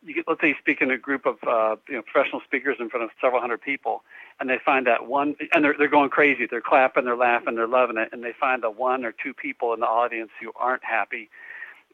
you 0.01 0.13
get, 0.13 0.25
let's 0.27 0.39
say 0.39 0.49
you 0.49 0.55
speak 0.59 0.81
in 0.81 0.91
a 0.91 0.97
group 0.97 1.25
of 1.25 1.35
uh, 1.47 1.75
you 1.89 1.95
know 1.95 2.01
professional 2.01 2.41
speakers 2.45 2.77
in 2.79 2.89
front 2.89 3.03
of 3.03 3.09
several 3.19 3.41
hundred 3.41 3.61
people, 3.61 4.03
and 4.39 4.49
they 4.49 4.59
find 4.63 4.85
that 4.87 5.07
one, 5.07 5.35
and 5.53 5.63
they're 5.63 5.75
they're 5.77 5.87
going 5.87 6.09
crazy. 6.09 6.45
They're 6.49 6.61
clapping, 6.61 7.05
they're 7.05 7.15
laughing, 7.15 7.55
they're 7.55 7.67
loving 7.67 7.97
it, 7.97 8.09
and 8.11 8.23
they 8.23 8.33
find 8.37 8.61
the 8.61 8.69
one 8.69 9.05
or 9.05 9.11
two 9.11 9.33
people 9.33 9.73
in 9.73 9.79
the 9.79 9.85
audience 9.85 10.31
who 10.41 10.51
aren't 10.55 10.83
happy, 10.83 11.29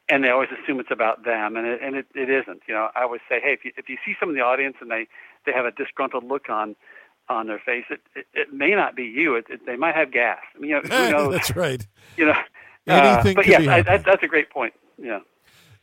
and 0.08 0.24
they 0.24 0.30
always 0.30 0.48
assume 0.50 0.80
it's 0.80 0.90
about 0.90 1.24
them, 1.24 1.56
and 1.56 1.66
it 1.66 1.80
and 1.82 1.96
it, 1.96 2.06
it 2.14 2.28
isn't. 2.28 2.62
You 2.66 2.74
know, 2.74 2.88
I 2.94 3.02
always 3.02 3.20
say, 3.28 3.40
hey, 3.40 3.52
if 3.52 3.64
you 3.64 3.72
if 3.76 3.88
you 3.88 3.96
see 4.04 4.14
some 4.18 4.30
in 4.30 4.34
the 4.34 4.42
audience 4.42 4.76
and 4.80 4.90
they 4.90 5.06
they 5.46 5.52
have 5.52 5.64
a 5.64 5.70
disgruntled 5.70 6.24
look 6.24 6.48
on 6.48 6.74
on 7.28 7.46
their 7.46 7.60
face, 7.60 7.84
it 7.90 8.00
it, 8.14 8.26
it 8.34 8.52
may 8.52 8.74
not 8.74 8.96
be 8.96 9.04
you. 9.04 9.36
It, 9.36 9.46
it, 9.48 9.66
they 9.66 9.76
might 9.76 9.94
have 9.94 10.10
gas. 10.10 10.40
I 10.54 10.58
mean, 10.58 10.70
you 10.70 10.82
know, 10.82 10.82
who 10.82 11.10
knows? 11.12 11.32
That's 11.32 11.56
right. 11.56 11.86
You 12.16 12.26
know, 12.26 12.38
anything. 12.86 13.36
Uh, 13.36 13.40
but 13.40 13.46
yes, 13.46 13.68
I, 13.68 13.82
that, 13.82 14.04
that's 14.04 14.22
a 14.22 14.28
great 14.28 14.50
point. 14.50 14.74
Yeah. 14.98 15.20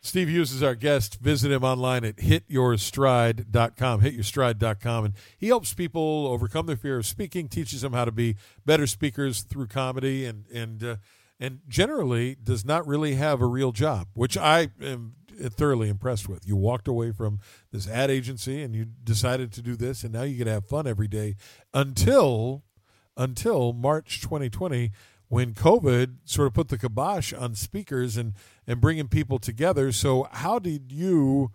Steve 0.02 0.30
Hughes 0.30 0.54
is 0.54 0.64
our 0.64 0.76
guest. 0.76 1.20
Visit 1.20 1.52
him 1.52 1.64
online 1.64 2.06
at 2.06 2.18
hityourstride.com, 2.18 4.02
hityourstride.com. 4.02 5.06
And 5.06 5.14
he 5.38 5.48
helps 5.48 5.74
people 5.74 6.28
overcome 6.28 6.68
their 6.68 6.78
fear 6.78 6.98
of 6.98 7.06
speaking, 7.06 7.50
teaches 7.50 7.82
them 7.82 7.94
how 7.94 8.06
to 8.06 8.12
be 8.12 8.36
better 8.66 8.88
speakers 8.88 9.42
through 9.42 9.68
comedy, 9.68 10.26
and, 10.26 10.46
and, 10.48 10.84
uh, 10.84 10.96
and 11.40 11.60
generally 11.68 12.36
does 12.42 12.64
not 12.64 12.88
really 12.88 13.16
have 13.16 13.42
a 13.42 13.46
real 13.46 13.72
job, 13.72 14.08
which 14.14 14.38
I 14.38 14.70
am 14.82 15.16
thoroughly 15.48 15.90
impressed 15.90 16.28
with. 16.28 16.48
You 16.48 16.56
walked 16.56 16.88
away 16.88 17.12
from 17.12 17.40
this 17.72 17.88
ad 17.88 18.10
agency 18.10 18.62
and 18.62 18.76
you 18.76 18.86
decided 18.86 19.52
to 19.54 19.62
do 19.62 19.76
this, 19.76 20.04
and 20.04 20.14
now 20.14 20.24
you 20.24 20.38
can 20.38 20.48
have 20.48 20.66
fun 20.66 20.88
every 20.88 21.08
day 21.08 21.36
until 21.74 22.64
until 23.18 23.74
March 23.74 24.22
2020 24.22 24.92
when 25.30 25.54
COVID 25.54 26.18
sort 26.26 26.48
of 26.48 26.54
put 26.54 26.68
the 26.68 26.78
kibosh 26.78 27.34
on 27.34 27.56
speakers 27.56 28.18
and, 28.18 28.34
and 28.68 28.82
bringing 28.82 29.08
people 29.08 29.40
together. 29.40 29.92
So, 29.92 30.28
how 30.32 30.60
did 30.60 30.92
you 30.92 31.52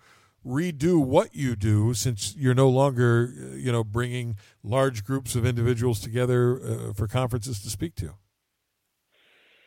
redo 0.47 1.04
what 1.04 1.35
you 1.35 1.57
do 1.57 1.95
since 1.95 2.35
you're 2.37 2.54
no 2.54 2.69
longer, 2.69 3.33
you 3.57 3.73
know, 3.73 3.83
bringing 3.83 4.37
large 4.62 5.04
groups 5.04 5.35
of 5.35 5.45
individuals 5.45 6.00
together 6.00 6.61
uh, 6.61 6.93
for 6.93 7.07
conferences 7.07 7.61
to 7.61 7.71
speak 7.71 7.95
to? 7.97 8.14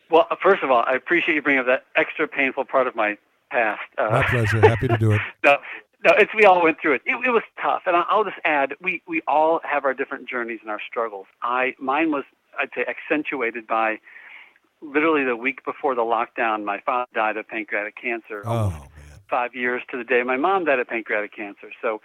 Well, 0.09 0.25
first 0.41 0.63
of 0.63 0.71
all, 0.71 0.83
I 0.87 0.93
appreciate 0.93 1.35
you 1.35 1.41
bringing 1.41 1.59
up 1.59 1.67
that 1.67 1.83
extra 1.95 2.27
painful 2.27 2.65
part 2.65 2.87
of 2.87 2.95
my 2.95 3.17
past. 3.51 3.81
Uh, 3.97 4.09
my 4.09 4.23
pleasure. 4.23 4.61
Happy 4.61 4.87
to 4.87 4.97
do 4.97 5.11
it. 5.11 5.21
no, 5.43 5.57
no, 6.05 6.13
it's 6.17 6.31
we 6.33 6.45
all 6.45 6.63
went 6.63 6.77
through 6.81 6.93
it. 6.93 7.01
It, 7.05 7.15
it 7.25 7.31
was 7.31 7.43
tough, 7.61 7.81
and 7.85 7.95
I'll 7.95 8.23
just 8.23 8.37
add, 8.45 8.75
we 8.81 9.01
we 9.07 9.21
all 9.27 9.59
have 9.63 9.83
our 9.83 9.93
different 9.93 10.29
journeys 10.29 10.59
and 10.61 10.69
our 10.69 10.79
struggles. 10.89 11.25
I 11.41 11.75
mine 11.79 12.11
was 12.11 12.23
I'd 12.59 12.69
say 12.75 12.85
accentuated 12.87 13.67
by 13.67 13.99
literally 14.81 15.23
the 15.23 15.35
week 15.35 15.63
before 15.65 15.95
the 15.95 16.01
lockdown, 16.01 16.63
my 16.63 16.79
father 16.85 17.09
died 17.13 17.37
of 17.37 17.47
pancreatic 17.47 17.95
cancer. 18.01 18.43
Oh, 18.45 18.69
man. 18.69 18.81
Five 19.29 19.55
years 19.55 19.81
to 19.91 19.97
the 19.97 20.03
day 20.03 20.23
my 20.23 20.37
mom 20.37 20.65
died 20.65 20.79
of 20.79 20.87
pancreatic 20.87 21.35
cancer. 21.35 21.69
So 21.81 22.01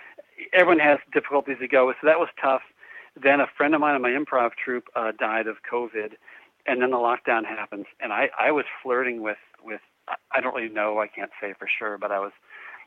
everyone 0.53 0.81
has 0.81 0.99
difficulties 1.13 1.59
to 1.61 1.69
go 1.69 1.87
with. 1.87 1.97
So 2.01 2.07
that 2.07 2.19
was 2.19 2.29
tough. 2.41 2.63
Then 3.21 3.41
a 3.41 3.47
friend 3.57 3.75
of 3.75 3.81
mine 3.81 3.95
in 3.95 4.03
my 4.03 4.11
improv 4.11 4.51
troupe 4.63 4.89
uh, 4.97 5.13
died 5.19 5.47
of 5.47 5.57
COVID, 5.71 6.15
and 6.67 6.81
then 6.81 6.91
the 6.91 6.97
lockdown 6.97 7.45
happens. 7.45 7.87
And 8.01 8.13
I, 8.13 8.31
I 8.41 8.51
was 8.51 8.65
flirting 8.83 9.23
with, 9.23 9.37
with 9.63 9.81
I 10.33 10.41
don't 10.41 10.55
really 10.55 10.73
know, 10.73 10.99
I 10.99 11.07
can't 11.07 11.31
say 11.41 11.55
for 11.59 11.69
sure, 11.79 11.99
but 11.99 12.11
I 12.11 12.19
was 12.19 12.33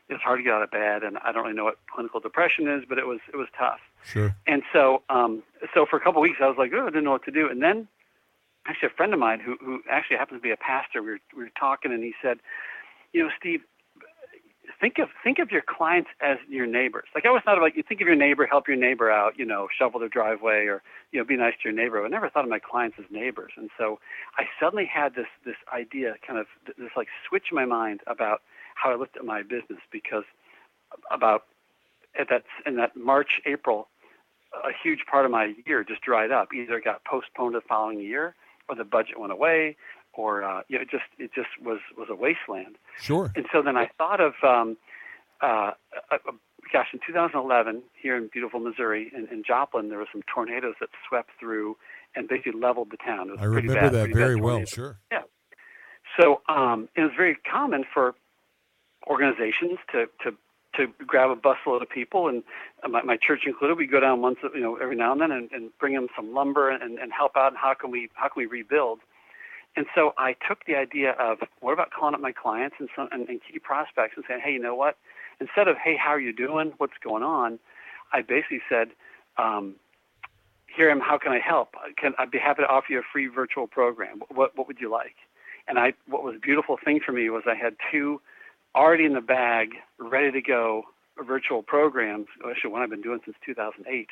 it 0.08 0.12
was 0.14 0.22
hard 0.22 0.38
to 0.38 0.44
get 0.44 0.52
out 0.52 0.62
of 0.62 0.70
bed 0.70 1.02
and 1.02 1.18
I 1.18 1.32
don't 1.32 1.42
really 1.42 1.56
know 1.56 1.64
what 1.64 1.78
clinical 1.92 2.20
depression 2.20 2.68
is, 2.68 2.84
but 2.88 2.98
it 2.98 3.06
was 3.06 3.20
it 3.32 3.36
was 3.36 3.48
tough. 3.58 3.80
Sure. 4.04 4.34
And 4.46 4.62
so 4.72 5.02
um 5.08 5.42
so 5.74 5.86
for 5.88 5.96
a 5.96 6.00
couple 6.00 6.20
of 6.20 6.22
weeks 6.22 6.38
I 6.40 6.46
was 6.46 6.56
like, 6.58 6.72
oh, 6.74 6.82
I 6.82 6.86
didn't 6.86 7.04
know 7.04 7.12
what 7.12 7.24
to 7.24 7.32
do. 7.32 7.48
And 7.48 7.62
then 7.62 7.88
actually 8.68 8.88
a 8.88 8.96
friend 8.96 9.12
of 9.12 9.20
mine 9.20 9.40
who 9.40 9.56
who 9.60 9.80
actually 9.90 10.16
happens 10.16 10.38
to 10.38 10.42
be 10.42 10.50
a 10.50 10.56
pastor. 10.56 11.02
We 11.02 11.12
were 11.12 11.18
we 11.36 11.42
were 11.44 11.50
talking, 11.58 11.92
and 11.92 12.02
he 12.02 12.14
said, 12.22 12.38
you 13.12 13.22
know, 13.22 13.30
Steve, 13.38 13.60
think 14.80 14.98
of 14.98 15.08
think 15.22 15.38
of 15.38 15.50
your 15.50 15.62
clients 15.62 16.10
as 16.20 16.38
your 16.48 16.66
neighbors. 16.66 17.08
Like 17.14 17.24
I 17.24 17.28
always 17.28 17.44
thought 17.44 17.58
about 17.58 17.76
you 17.76 17.82
think 17.82 18.00
of 18.00 18.06
your 18.06 18.16
neighbor, 18.16 18.46
help 18.46 18.68
your 18.68 18.76
neighbor 18.76 19.10
out, 19.10 19.38
you 19.38 19.44
know, 19.44 19.68
shovel 19.76 20.00
their 20.00 20.08
driveway 20.08 20.66
or 20.66 20.82
you 21.12 21.18
know, 21.18 21.24
be 21.24 21.36
nice 21.36 21.54
to 21.62 21.68
your 21.68 21.72
neighbor. 21.72 22.04
I 22.04 22.08
never 22.08 22.28
thought 22.28 22.44
of 22.44 22.50
my 22.50 22.58
clients 22.58 22.96
as 22.98 23.06
neighbors, 23.10 23.52
and 23.56 23.70
so 23.78 23.98
I 24.36 24.44
suddenly 24.60 24.86
had 24.86 25.14
this 25.14 25.28
this 25.44 25.56
idea, 25.72 26.14
kind 26.26 26.38
of 26.38 26.46
this 26.66 26.90
like 26.96 27.08
switch 27.28 27.46
in 27.50 27.54
my 27.54 27.64
mind 27.64 28.00
about 28.06 28.42
how 28.76 28.92
I 28.92 28.96
looked 28.96 29.16
at 29.16 29.24
my 29.24 29.42
business 29.42 29.80
because 29.90 30.24
about 31.10 31.44
at 32.18 32.28
that 32.30 32.44
in 32.64 32.76
that 32.76 32.96
March 32.96 33.40
April 33.44 33.88
a 34.64 34.70
huge 34.82 35.00
part 35.10 35.24
of 35.24 35.30
my 35.30 35.54
year 35.66 35.84
just 35.84 36.02
dried 36.02 36.30
up. 36.30 36.48
Either 36.54 36.78
it 36.78 36.84
got 36.84 37.04
postponed 37.04 37.54
to 37.54 37.60
the 37.60 37.66
following 37.68 38.00
year, 38.00 38.34
or 38.68 38.76
the 38.76 38.84
budget 38.84 39.18
went 39.18 39.32
away, 39.32 39.76
or 40.14 40.42
uh, 40.42 40.62
you 40.68 40.76
know, 40.76 40.82
it 40.82 40.90
just 40.90 41.04
it 41.18 41.30
just 41.34 41.48
was 41.62 41.80
was 41.96 42.08
a 42.10 42.14
wasteland. 42.14 42.76
Sure. 43.00 43.32
And 43.36 43.46
so 43.52 43.62
then 43.62 43.76
I 43.76 43.88
thought 43.98 44.20
of, 44.20 44.32
um, 44.42 44.76
uh, 45.40 45.72
uh, 46.10 46.18
gosh, 46.72 46.88
in 46.92 47.00
2011 47.06 47.82
here 48.00 48.16
in 48.16 48.28
beautiful 48.32 48.60
Missouri, 48.60 49.10
in, 49.14 49.26
in 49.28 49.42
Joplin, 49.46 49.88
there 49.88 49.98
were 49.98 50.08
some 50.12 50.22
tornadoes 50.32 50.74
that 50.80 50.88
swept 51.08 51.30
through 51.38 51.76
and 52.14 52.28
basically 52.28 52.52
leveled 52.52 52.90
the 52.90 52.96
town. 52.96 53.28
It 53.28 53.32
was 53.32 53.40
I 53.40 53.44
pretty 53.44 53.68
remember 53.68 53.90
bad, 53.90 54.10
that 54.10 54.14
very 54.16 54.36
well. 54.36 54.64
Sure. 54.64 54.98
Yeah. 55.12 55.22
So 56.18 56.40
um, 56.48 56.88
it 56.96 57.02
was 57.02 57.10
very 57.14 57.36
common 57.50 57.84
for 57.92 58.14
organizations 59.06 59.78
to 59.92 60.08
to 60.22 60.36
to 60.76 60.88
grab 61.06 61.30
a 61.30 61.36
busload 61.36 61.82
of 61.82 61.88
people, 61.88 62.28
and 62.28 62.42
my, 62.88 63.02
my 63.02 63.16
church 63.16 63.42
included. 63.46 63.78
We 63.78 63.86
go 63.86 64.00
down 64.00 64.20
once, 64.20 64.38
you 64.54 64.60
know, 64.60 64.76
every 64.76 64.96
now 64.96 65.12
and 65.12 65.20
then, 65.20 65.32
and, 65.32 65.50
and 65.50 65.70
bring 65.78 65.94
them 65.94 66.08
some 66.14 66.34
lumber 66.34 66.68
and, 66.70 66.98
and 66.98 67.12
help 67.12 67.36
out. 67.36 67.48
And 67.48 67.56
how 67.56 67.74
can 67.74 67.90
we 67.90 68.10
how 68.14 68.28
can 68.28 68.40
we 68.42 68.46
rebuild? 68.46 69.00
And 69.76 69.86
so 69.94 70.14
I 70.16 70.34
took 70.48 70.64
the 70.66 70.74
idea 70.74 71.12
of 71.12 71.38
what 71.60 71.72
about 71.72 71.90
calling 71.90 72.14
up 72.14 72.20
my 72.20 72.32
clients 72.32 72.76
and 72.78 72.88
some 72.94 73.08
and, 73.12 73.28
and 73.28 73.40
key 73.40 73.58
prospects 73.58 74.14
and 74.16 74.24
saying, 74.28 74.40
hey, 74.44 74.52
you 74.52 74.58
know 74.58 74.74
what? 74.74 74.96
Instead 75.40 75.68
of 75.68 75.76
hey, 75.76 75.96
how 75.96 76.10
are 76.10 76.20
you 76.20 76.32
doing? 76.32 76.72
What's 76.78 76.98
going 77.02 77.22
on? 77.22 77.58
I 78.12 78.22
basically 78.22 78.60
said, 78.68 78.88
um, 79.36 79.74
here 80.74 80.88
I 80.88 80.92
am. 80.92 81.00
How 81.00 81.18
can 81.18 81.32
I 81.32 81.38
help? 81.38 81.74
Can 81.96 82.14
I'd 82.18 82.30
be 82.30 82.38
happy 82.38 82.62
to 82.62 82.68
offer 82.68 82.86
you 82.90 82.98
a 83.00 83.02
free 83.12 83.26
virtual 83.28 83.66
program? 83.66 84.22
What 84.28 84.56
what 84.56 84.66
would 84.66 84.80
you 84.80 84.90
like? 84.90 85.16
And 85.68 85.78
I, 85.80 85.94
what 86.08 86.22
was 86.22 86.36
a 86.36 86.38
beautiful 86.38 86.78
thing 86.82 87.00
for 87.04 87.10
me 87.10 87.28
was 87.28 87.42
I 87.46 87.54
had 87.54 87.74
two 87.90 88.20
already 88.74 89.04
in 89.04 89.14
the 89.14 89.20
bag, 89.20 89.70
ready 89.98 90.32
to 90.32 90.40
go 90.40 90.82
virtual 91.26 91.62
programs. 91.62 92.26
Actually, 92.48 92.70
one 92.70 92.82
I've 92.82 92.90
been 92.90 93.02
doing 93.02 93.20
since 93.24 93.36
2008. 93.44 94.08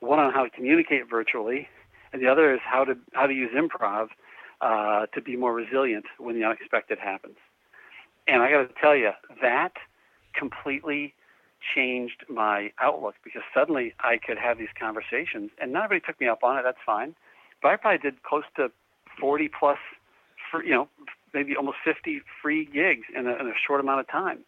One 0.00 0.18
on 0.18 0.32
how 0.32 0.44
to 0.44 0.50
communicate 0.50 1.08
virtually, 1.08 1.68
and 2.12 2.20
the 2.20 2.28
other 2.28 2.52
is 2.52 2.60
how 2.62 2.84
to 2.84 2.94
how 3.14 3.26
to 3.26 3.32
use 3.32 3.50
improv 3.56 4.08
uh, 4.60 5.06
to 5.14 5.20
be 5.22 5.36
more 5.36 5.54
resilient 5.54 6.04
when 6.18 6.38
the 6.38 6.44
unexpected 6.44 6.98
happens. 6.98 7.36
And 8.28 8.42
I 8.42 8.50
got 8.50 8.68
to 8.68 8.74
tell 8.80 8.96
you, 8.96 9.10
that 9.40 9.72
completely 10.34 11.14
changed 11.74 12.24
my 12.28 12.70
outlook 12.80 13.14
because 13.24 13.42
suddenly 13.54 13.94
I 14.00 14.18
could 14.18 14.38
have 14.38 14.58
these 14.58 14.72
conversations, 14.78 15.50
and 15.60 15.72
not 15.72 15.84
everybody 15.84 16.06
took 16.06 16.20
me 16.20 16.28
up 16.28 16.42
on 16.42 16.58
it. 16.58 16.62
That's 16.62 16.78
fine, 16.84 17.14
but 17.62 17.68
I 17.68 17.76
probably 17.76 17.98
did 17.98 18.22
close 18.22 18.44
to 18.56 18.70
40 19.20 19.50
plus, 19.58 19.78
for, 20.50 20.62
you 20.62 20.72
know, 20.72 20.88
maybe 21.34 21.56
almost 21.56 21.78
50 21.84 22.20
free 22.42 22.64
gigs 22.64 23.06
in 23.14 23.26
a, 23.26 23.34
in 23.36 23.46
a 23.46 23.54
short 23.66 23.80
amount 23.80 24.00
of 24.00 24.08
time. 24.08 24.44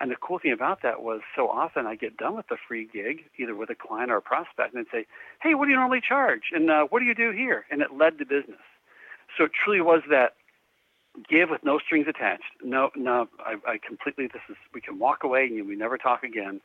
And 0.00 0.10
the 0.10 0.16
cool 0.16 0.38
thing 0.38 0.52
about 0.52 0.82
that 0.82 1.02
was 1.02 1.20
so 1.36 1.48
often 1.48 1.86
I 1.86 1.94
get 1.94 2.16
done 2.16 2.36
with 2.36 2.48
the 2.48 2.56
free 2.68 2.88
gig, 2.92 3.24
either 3.38 3.54
with 3.54 3.70
a 3.70 3.74
client 3.74 4.10
or 4.10 4.16
a 4.16 4.22
prospect, 4.22 4.74
and 4.74 4.84
they'd 4.84 4.90
say, 4.90 5.06
"Hey, 5.40 5.54
what 5.54 5.66
do 5.66 5.70
you 5.70 5.76
normally 5.76 6.00
charge? 6.06 6.50
And 6.52 6.68
uh, 6.68 6.84
what 6.90 6.98
do 6.98 7.04
you 7.04 7.14
do 7.14 7.30
here?" 7.30 7.64
And 7.70 7.80
it 7.80 7.88
led 7.96 8.18
to 8.18 8.26
business. 8.26 8.60
So 9.38 9.44
it 9.44 9.52
truly 9.64 9.80
was 9.80 10.02
that 10.10 10.34
give 11.28 11.50
with 11.50 11.62
no 11.64 11.78
strings 11.78 12.06
attached. 12.08 12.42
No, 12.62 12.90
no, 12.96 13.28
I, 13.38 13.54
I 13.66 13.78
completely. 13.86 14.26
This 14.26 14.42
is 14.48 14.56
we 14.72 14.80
can 14.80 14.98
walk 14.98 15.22
away 15.22 15.44
and 15.44 15.66
we 15.68 15.76
never 15.76 15.96
talk 15.96 16.24
again. 16.24 16.60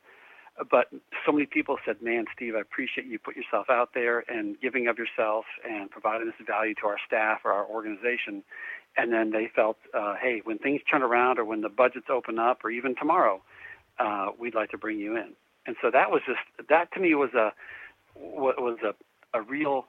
But 0.70 0.88
so 1.24 1.32
many 1.32 1.46
people 1.46 1.78
said, 1.86 2.02
"Man, 2.02 2.24
Steve, 2.34 2.54
I 2.56 2.60
appreciate 2.60 3.06
you 3.06 3.18
put 3.18 3.36
yourself 3.36 3.70
out 3.70 3.90
there 3.94 4.24
and 4.28 4.60
giving 4.60 4.88
of 4.88 4.98
yourself 4.98 5.44
and 5.68 5.90
providing 5.90 6.26
this 6.26 6.46
value 6.46 6.74
to 6.82 6.86
our 6.88 6.98
staff 7.06 7.40
or 7.44 7.52
our 7.52 7.66
organization." 7.66 8.42
And 8.96 9.12
then 9.12 9.30
they 9.30 9.48
felt, 9.54 9.78
uh, 9.94 10.16
"Hey, 10.16 10.40
when 10.44 10.58
things 10.58 10.82
turn 10.90 11.02
around 11.02 11.38
or 11.38 11.44
when 11.44 11.60
the 11.60 11.68
budgets 11.68 12.10
open 12.10 12.38
up 12.38 12.64
or 12.64 12.70
even 12.70 12.94
tomorrow, 12.94 13.40
uh, 13.98 14.30
we'd 14.38 14.54
like 14.54 14.70
to 14.70 14.78
bring 14.78 14.98
you 14.98 15.16
in." 15.16 15.34
And 15.66 15.76
so 15.80 15.90
that 15.90 16.10
was 16.10 16.22
just 16.26 16.40
that 16.68 16.92
to 16.92 17.00
me 17.00 17.14
was 17.14 17.34
a 17.34 17.52
was 18.14 18.78
a 18.82 18.94
a 19.32 19.42
real 19.42 19.86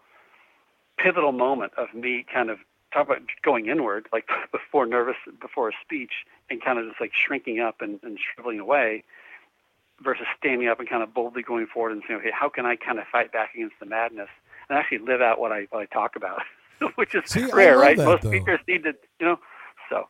pivotal 0.97 1.31
moment 1.31 1.73
of 1.77 1.93
me 1.93 2.25
kind 2.31 2.49
of 2.49 2.59
talk 2.93 3.07
about 3.07 3.21
going 3.41 3.67
inward, 3.67 4.07
like 4.11 4.27
before 4.51 4.85
nervous 4.85 5.15
before 5.39 5.69
a 5.69 5.73
speech, 5.81 6.25
and 6.49 6.63
kind 6.63 6.79
of 6.79 6.87
just 6.87 7.01
like 7.01 7.11
shrinking 7.13 7.59
up 7.59 7.81
and, 7.81 7.99
and 8.03 8.19
shriveling 8.19 8.59
away, 8.59 9.03
versus 10.03 10.25
standing 10.37 10.67
up 10.67 10.79
and 10.79 10.89
kind 10.89 11.03
of 11.03 11.13
boldly 11.13 11.41
going 11.41 11.67
forward 11.67 11.91
and 11.91 12.03
saying, 12.07 12.19
okay, 12.19 12.31
how 12.33 12.49
can 12.49 12.65
I 12.65 12.75
kind 12.75 12.99
of 12.99 13.05
fight 13.11 13.31
back 13.31 13.53
against 13.55 13.75
the 13.79 13.85
madness 13.85 14.29
and 14.69 14.77
actually 14.77 14.99
live 14.99 15.21
out 15.21 15.39
what 15.39 15.51
I 15.51 15.67
what 15.69 15.81
I 15.81 15.85
talk 15.85 16.15
about, 16.15 16.41
which 16.95 17.15
is 17.15 17.23
See, 17.25 17.45
rare, 17.51 17.77
right? 17.77 17.97
That, 17.97 18.05
Most 18.05 18.23
though. 18.23 18.29
speakers 18.29 18.59
need 18.67 18.83
to, 18.83 18.93
you 19.19 19.25
know, 19.25 19.39
so. 19.89 20.07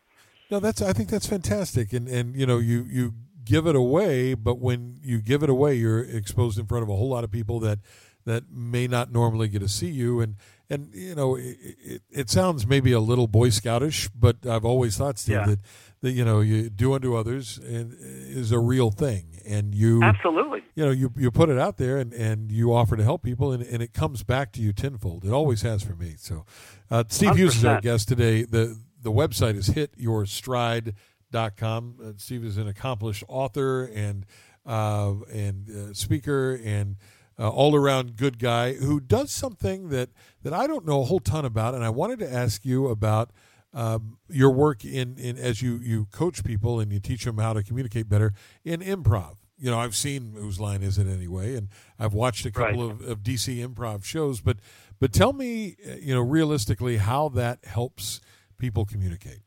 No, 0.50 0.60
that's 0.60 0.82
I 0.82 0.92
think 0.92 1.08
that's 1.08 1.26
fantastic, 1.26 1.92
and 1.92 2.08
and 2.08 2.36
you 2.36 2.46
know 2.46 2.58
you 2.58 2.86
you 2.88 3.14
give 3.44 3.66
it 3.66 3.74
away, 3.74 4.34
but 4.34 4.58
when 4.58 4.98
you 5.02 5.20
give 5.20 5.42
it 5.42 5.48
away, 5.48 5.74
you're 5.74 6.02
exposed 6.02 6.58
in 6.58 6.66
front 6.66 6.82
of 6.82 6.88
a 6.88 6.96
whole 6.96 7.08
lot 7.08 7.24
of 7.24 7.30
people 7.30 7.58
that 7.60 7.78
that 8.24 8.44
may 8.50 8.86
not 8.86 9.12
normally 9.12 9.48
get 9.48 9.60
to 9.60 9.68
see 9.68 9.88
you 9.88 10.20
and 10.20 10.36
and 10.70 10.94
you 10.94 11.14
know 11.14 11.36
it, 11.36 11.56
it, 11.60 12.02
it, 12.10 12.30
sounds 12.30 12.66
maybe 12.66 12.92
a 12.92 13.00
little 13.00 13.26
boy 13.26 13.48
scoutish 13.48 14.08
but 14.14 14.36
i've 14.46 14.64
always 14.64 14.96
thought 14.96 15.18
Steve, 15.18 15.36
yeah. 15.36 15.46
that 15.46 15.58
that 16.02 16.12
you 16.12 16.24
know 16.24 16.40
you 16.40 16.70
do 16.70 16.92
unto 16.94 17.16
others 17.16 17.58
and 17.58 17.92
is 18.32 18.52
a 18.52 18.58
real 18.58 18.90
thing. 18.90 19.40
And 19.44 19.74
you 19.74 20.02
absolutely. 20.02 20.62
you 20.74 20.84
know 20.84 20.90
you 20.90 21.12
you 21.16 21.30
put 21.30 21.48
it 21.48 21.58
out 21.58 21.76
there 21.76 21.98
and 21.98 22.12
and 22.12 22.52
you 22.52 22.72
offer 22.72 22.96
to 22.96 23.02
help 23.02 23.22
people 23.22 23.52
and, 23.52 23.62
and 23.62 23.82
it 23.82 23.92
comes 23.92 24.22
back 24.22 24.52
to 24.52 24.60
you 24.60 24.72
tenfold. 24.72 25.24
It 25.24 25.32
always 25.32 25.62
has 25.62 25.82
for 25.82 25.94
me. 25.94 26.14
So 26.18 26.44
uh, 26.90 27.04
steve 27.08 27.30
100%. 27.30 27.36
hughes 27.36 27.56
is 27.56 27.64
our 27.64 27.80
guest 27.80 28.08
today. 28.08 28.44
The 28.44 28.78
the 29.00 29.10
website 29.10 29.56
is 29.56 29.70
hityourstride.com 29.70 31.96
uh, 32.04 32.12
steve 32.18 32.44
is 32.44 32.56
an 32.56 32.68
accomplished 32.68 33.24
author 33.26 33.86
and 33.86 34.26
uh, 34.64 35.14
and 35.32 35.68
uh, 35.68 35.92
speaker 35.92 36.60
and 36.64 36.96
uh, 37.38 37.48
all 37.48 37.74
around 37.74 38.16
good 38.16 38.38
guy 38.38 38.74
who 38.74 39.00
does 39.00 39.32
something 39.32 39.88
that, 39.88 40.10
that 40.42 40.52
I 40.52 40.66
don't 40.66 40.86
know 40.86 41.00
a 41.00 41.04
whole 41.04 41.20
ton 41.20 41.44
about. 41.44 41.74
And 41.74 41.84
I 41.84 41.90
wanted 41.90 42.18
to 42.20 42.32
ask 42.32 42.64
you 42.64 42.88
about 42.88 43.30
um, 43.74 44.18
your 44.28 44.50
work 44.50 44.84
in, 44.84 45.16
in 45.18 45.38
as 45.38 45.62
you, 45.62 45.78
you 45.78 46.06
coach 46.06 46.44
people 46.44 46.80
and 46.80 46.92
you 46.92 47.00
teach 47.00 47.24
them 47.24 47.38
how 47.38 47.52
to 47.52 47.62
communicate 47.62 48.08
better 48.08 48.32
in 48.64 48.80
improv. 48.80 49.36
You 49.58 49.70
know, 49.70 49.78
I've 49.78 49.94
seen 49.94 50.34
whose 50.36 50.58
line 50.58 50.82
is 50.82 50.98
it 50.98 51.06
anyway, 51.06 51.54
and 51.54 51.68
I've 51.98 52.14
watched 52.14 52.44
a 52.46 52.50
couple 52.50 52.88
right. 52.88 53.00
of, 53.00 53.08
of 53.08 53.22
DC 53.22 53.64
improv 53.64 54.04
shows. 54.04 54.40
But 54.40 54.56
but 54.98 55.12
tell 55.12 55.32
me, 55.32 55.76
uh, 55.88 55.94
you 56.00 56.14
know, 56.14 56.20
realistically, 56.20 56.96
how 56.96 57.28
that 57.30 57.64
helps 57.64 58.20
people 58.58 58.84
communicate. 58.84 59.42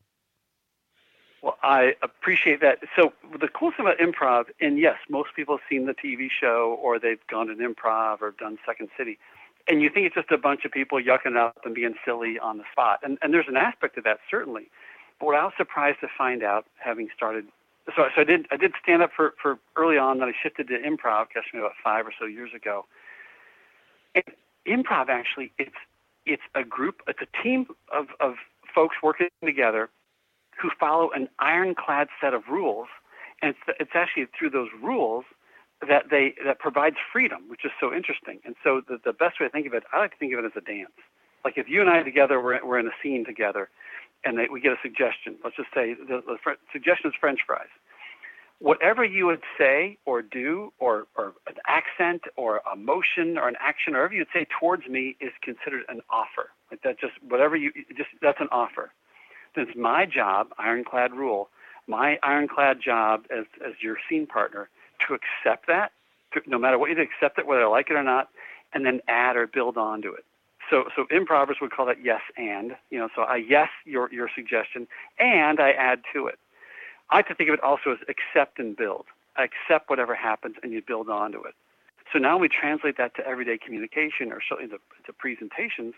Well, 1.41 1.57
I 1.61 1.93
appreciate 2.01 2.61
that. 2.61 2.79
So 2.95 3.13
the 3.39 3.47
cool 3.47 3.71
thing 3.71 3.85
about 3.85 3.99
improv, 3.99 4.45
and 4.59 4.79
yes, 4.79 4.95
most 5.09 5.29
people 5.35 5.57
have 5.57 5.63
seen 5.69 5.85
the 5.85 5.93
TV 5.93 6.27
show 6.29 6.79
or 6.81 6.97
they've 6.97 7.19
gone 7.27 7.47
to 7.47 7.53
an 7.53 7.59
improv 7.59 8.21
or 8.21 8.31
done 8.31 8.57
Second 8.65 8.89
City, 8.97 9.19
and 9.67 9.81
you 9.81 9.89
think 9.89 10.05
it's 10.05 10.15
just 10.15 10.31
a 10.31 10.37
bunch 10.37 10.65
of 10.65 10.71
people 10.71 10.99
yucking 11.01 11.37
up 11.37 11.57
and 11.65 11.73
being 11.73 11.95
silly 12.05 12.37
on 12.39 12.57
the 12.57 12.63
spot. 12.71 12.99
And, 13.03 13.17
and 13.21 13.33
there's 13.33 13.47
an 13.47 13.57
aspect 13.57 13.97
of 13.97 14.03
that 14.03 14.19
certainly. 14.29 14.69
But 15.19 15.27
what 15.27 15.35
I 15.35 15.43
was 15.43 15.53
surprised 15.57 15.99
to 16.01 16.07
find 16.17 16.43
out, 16.43 16.65
having 16.77 17.09
started, 17.15 17.47
so, 17.95 18.03
so 18.15 18.21
I 18.21 18.23
did 18.23 18.47
I 18.51 18.57
did 18.57 18.73
stand 18.81 19.01
up 19.01 19.11
for, 19.15 19.33
for 19.41 19.59
early 19.75 19.97
on, 19.97 20.19
then 20.19 20.29
I 20.29 20.33
shifted 20.41 20.67
to 20.67 20.73
improv, 20.73 21.27
gosh, 21.33 21.45
maybe 21.53 21.63
about 21.63 21.73
five 21.83 22.05
or 22.05 22.13
so 22.17 22.25
years 22.25 22.51
ago. 22.55 22.85
And 24.13 24.23
improv 24.67 25.09
actually, 25.09 25.51
it's 25.57 25.75
it's 26.25 26.41
a 26.55 26.63
group, 26.63 27.01
it's 27.07 27.19
a 27.21 27.43
team 27.43 27.67
of, 27.93 28.07
of 28.19 28.33
folks 28.73 28.95
working 29.03 29.27
together 29.43 29.89
who 30.59 30.69
follow 30.79 31.11
an 31.11 31.29
ironclad 31.39 32.07
set 32.19 32.33
of 32.33 32.43
rules, 32.49 32.87
and 33.41 33.51
it's, 33.51 33.77
it's 33.79 33.91
actually 33.93 34.25
through 34.37 34.49
those 34.49 34.69
rules 34.81 35.25
that 35.87 36.09
they 36.09 36.33
that 36.45 36.59
provides 36.59 36.95
freedom, 37.11 37.49
which 37.49 37.65
is 37.65 37.71
so 37.79 37.93
interesting. 37.93 38.39
And 38.45 38.55
so 38.63 38.81
the, 38.87 38.97
the 39.03 39.13
best 39.13 39.39
way 39.39 39.47
to 39.47 39.51
think 39.51 39.67
of 39.67 39.73
it, 39.73 39.83
I 39.93 39.99
like 39.99 40.11
to 40.11 40.17
think 40.17 40.33
of 40.33 40.39
it 40.39 40.45
as 40.45 40.51
a 40.55 40.61
dance. 40.61 40.95
Like 41.43 41.57
if 41.57 41.67
you 41.69 41.81
and 41.81 41.89
I 41.89 42.01
together 42.03 42.41
we're, 42.41 42.65
we're 42.65 42.79
in 42.79 42.87
a 42.87 42.95
scene 43.03 43.25
together, 43.25 43.69
and 44.23 44.37
they, 44.37 44.47
we 44.51 44.61
get 44.61 44.71
a 44.71 44.79
suggestion. 44.81 45.37
Let's 45.43 45.55
just 45.55 45.69
say 45.73 45.93
the, 45.93 46.21
the 46.25 46.37
fr- 46.43 46.61
suggestion 46.71 47.09
is 47.09 47.15
French 47.19 47.39
fries. 47.45 47.67
Whatever 48.59 49.03
you 49.03 49.25
would 49.25 49.41
say 49.57 49.97
or 50.05 50.21
do, 50.21 50.71
or, 50.79 51.07
or 51.17 51.33
an 51.45 51.55
accent 51.67 52.21
or 52.37 52.61
a 52.71 52.75
motion 52.75 53.37
or 53.37 53.49
an 53.49 53.55
action, 53.59 53.93
or 53.93 53.99
whatever 53.99 54.15
you'd 54.15 54.27
say 54.33 54.47
towards 54.59 54.87
me 54.87 55.17
is 55.19 55.31
considered 55.43 55.83
an 55.89 55.99
offer. 56.09 56.51
Like 56.71 56.81
that, 56.83 56.99
just 56.99 57.13
whatever 57.27 57.57
you 57.57 57.71
just 57.95 58.09
that's 58.21 58.39
an 58.39 58.47
offer 58.51 58.91
then 59.55 59.67
it's 59.67 59.77
my 59.77 60.05
job, 60.05 60.47
ironclad 60.57 61.13
rule, 61.13 61.49
my 61.87 62.17
ironclad 62.23 62.77
job 62.83 63.25
as, 63.31 63.45
as 63.65 63.73
your 63.81 63.97
scene 64.09 64.27
partner 64.27 64.69
to 65.07 65.13
accept 65.13 65.67
that, 65.67 65.91
to, 66.33 66.41
no 66.47 66.57
matter 66.57 66.77
what 66.77 66.89
you 66.89 67.01
accept 67.01 67.37
it, 67.39 67.47
whether 67.47 67.63
I 67.63 67.67
like 67.67 67.89
it 67.89 67.93
or 67.95 68.03
not, 68.03 68.29
and 68.73 68.85
then 68.85 69.01
add 69.07 69.35
or 69.35 69.47
build 69.47 69.77
onto 69.77 70.11
it. 70.11 70.25
So, 70.69 70.85
so 70.95 71.05
improvers 71.11 71.57
would 71.61 71.71
call 71.71 71.85
that 71.85 72.03
yes 72.03 72.21
and. 72.37 72.75
You 72.89 72.99
know, 72.99 73.09
so 73.15 73.21
I 73.21 73.37
yes 73.37 73.69
your 73.85 74.11
your 74.11 74.29
suggestion, 74.33 74.87
and 75.19 75.59
I 75.59 75.71
add 75.71 76.01
to 76.13 76.27
it. 76.27 76.39
I 77.09 77.17
like 77.17 77.27
to 77.27 77.35
think 77.35 77.49
of 77.49 77.53
it 77.53 77.63
also 77.63 77.91
as 77.91 77.99
accept 78.09 78.57
and 78.59 78.75
build. 78.75 79.05
I 79.35 79.43
accept 79.43 79.89
whatever 79.89 80.15
happens, 80.15 80.55
and 80.63 80.71
you 80.71 80.81
build 80.81 81.09
onto 81.09 81.43
it. 81.43 81.53
So 82.11 82.19
now 82.19 82.37
we 82.37 82.49
translate 82.49 82.97
that 82.97 83.15
to 83.15 83.27
everyday 83.27 83.57
communication, 83.57 84.31
or 84.31 84.41
certainly 84.47 84.71
to, 84.71 84.79
to 85.05 85.13
presentations 85.13 85.93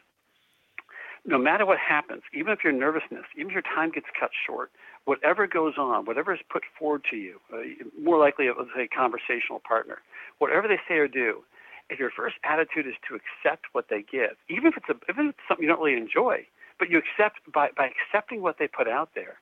no 1.28 1.38
matter 1.38 1.66
what 1.66 1.78
happens, 1.78 2.24
even 2.34 2.54
if 2.54 2.64
your 2.64 2.72
nervousness, 2.72 3.26
even 3.36 3.48
if 3.48 3.54
your 3.54 3.62
time 3.62 3.92
gets 3.92 4.08
cut 4.18 4.32
short, 4.48 4.72
whatever 5.04 5.46
goes 5.46 5.74
on, 5.78 6.06
whatever 6.06 6.34
is 6.34 6.40
put 6.50 6.64
forward 6.80 7.04
to 7.12 7.18
you, 7.18 7.40
uh, 7.54 7.58
more 8.02 8.18
likely, 8.18 8.48
let's 8.48 8.70
say, 8.76 8.84
a 8.84 8.88
conversational 8.88 9.60
partner, 9.68 10.00
whatever 10.40 10.68
they 10.68 10.80
say 10.88 10.96
or 10.96 11.08
do, 11.08 11.44
if 11.90 12.00
your 12.00 12.10
first 12.10 12.36
attitude 12.44 12.88
is 12.88 12.96
to 13.08 13.16
accept 13.16 13.66
what 13.74 13.86
they 13.90 14.04
give, 14.10 14.40
even 14.50 14.68
if 14.68 14.78
it's, 14.78 14.88
a, 14.90 14.96
even 15.12 15.28
if 15.28 15.36
it's 15.36 15.40
something 15.48 15.64
you 15.64 15.70
don't 15.70 15.82
really 15.84 15.98
enjoy, 16.00 16.48
but 16.80 16.90
you 16.90 16.98
accept 16.98 17.40
by, 17.54 17.70
by 17.76 17.90
accepting 17.92 18.42
what 18.42 18.56
they 18.58 18.68
put 18.68 18.88
out 18.88 19.10
there, 19.14 19.36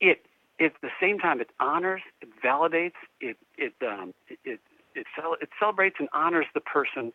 it, 0.00 0.22
at 0.60 0.72
the 0.82 0.90
same 1.00 1.18
time, 1.18 1.40
it 1.40 1.50
honors, 1.58 2.02
it 2.20 2.28
validates, 2.44 2.98
it, 3.20 3.36
it, 3.58 3.74
um, 3.82 4.14
it, 4.28 4.38
it, 4.44 4.60
it, 4.94 5.06
cel- 5.16 5.36
it 5.40 5.48
celebrates 5.58 5.96
and 5.98 6.08
honors 6.12 6.46
the 6.54 6.60
person 6.60 7.12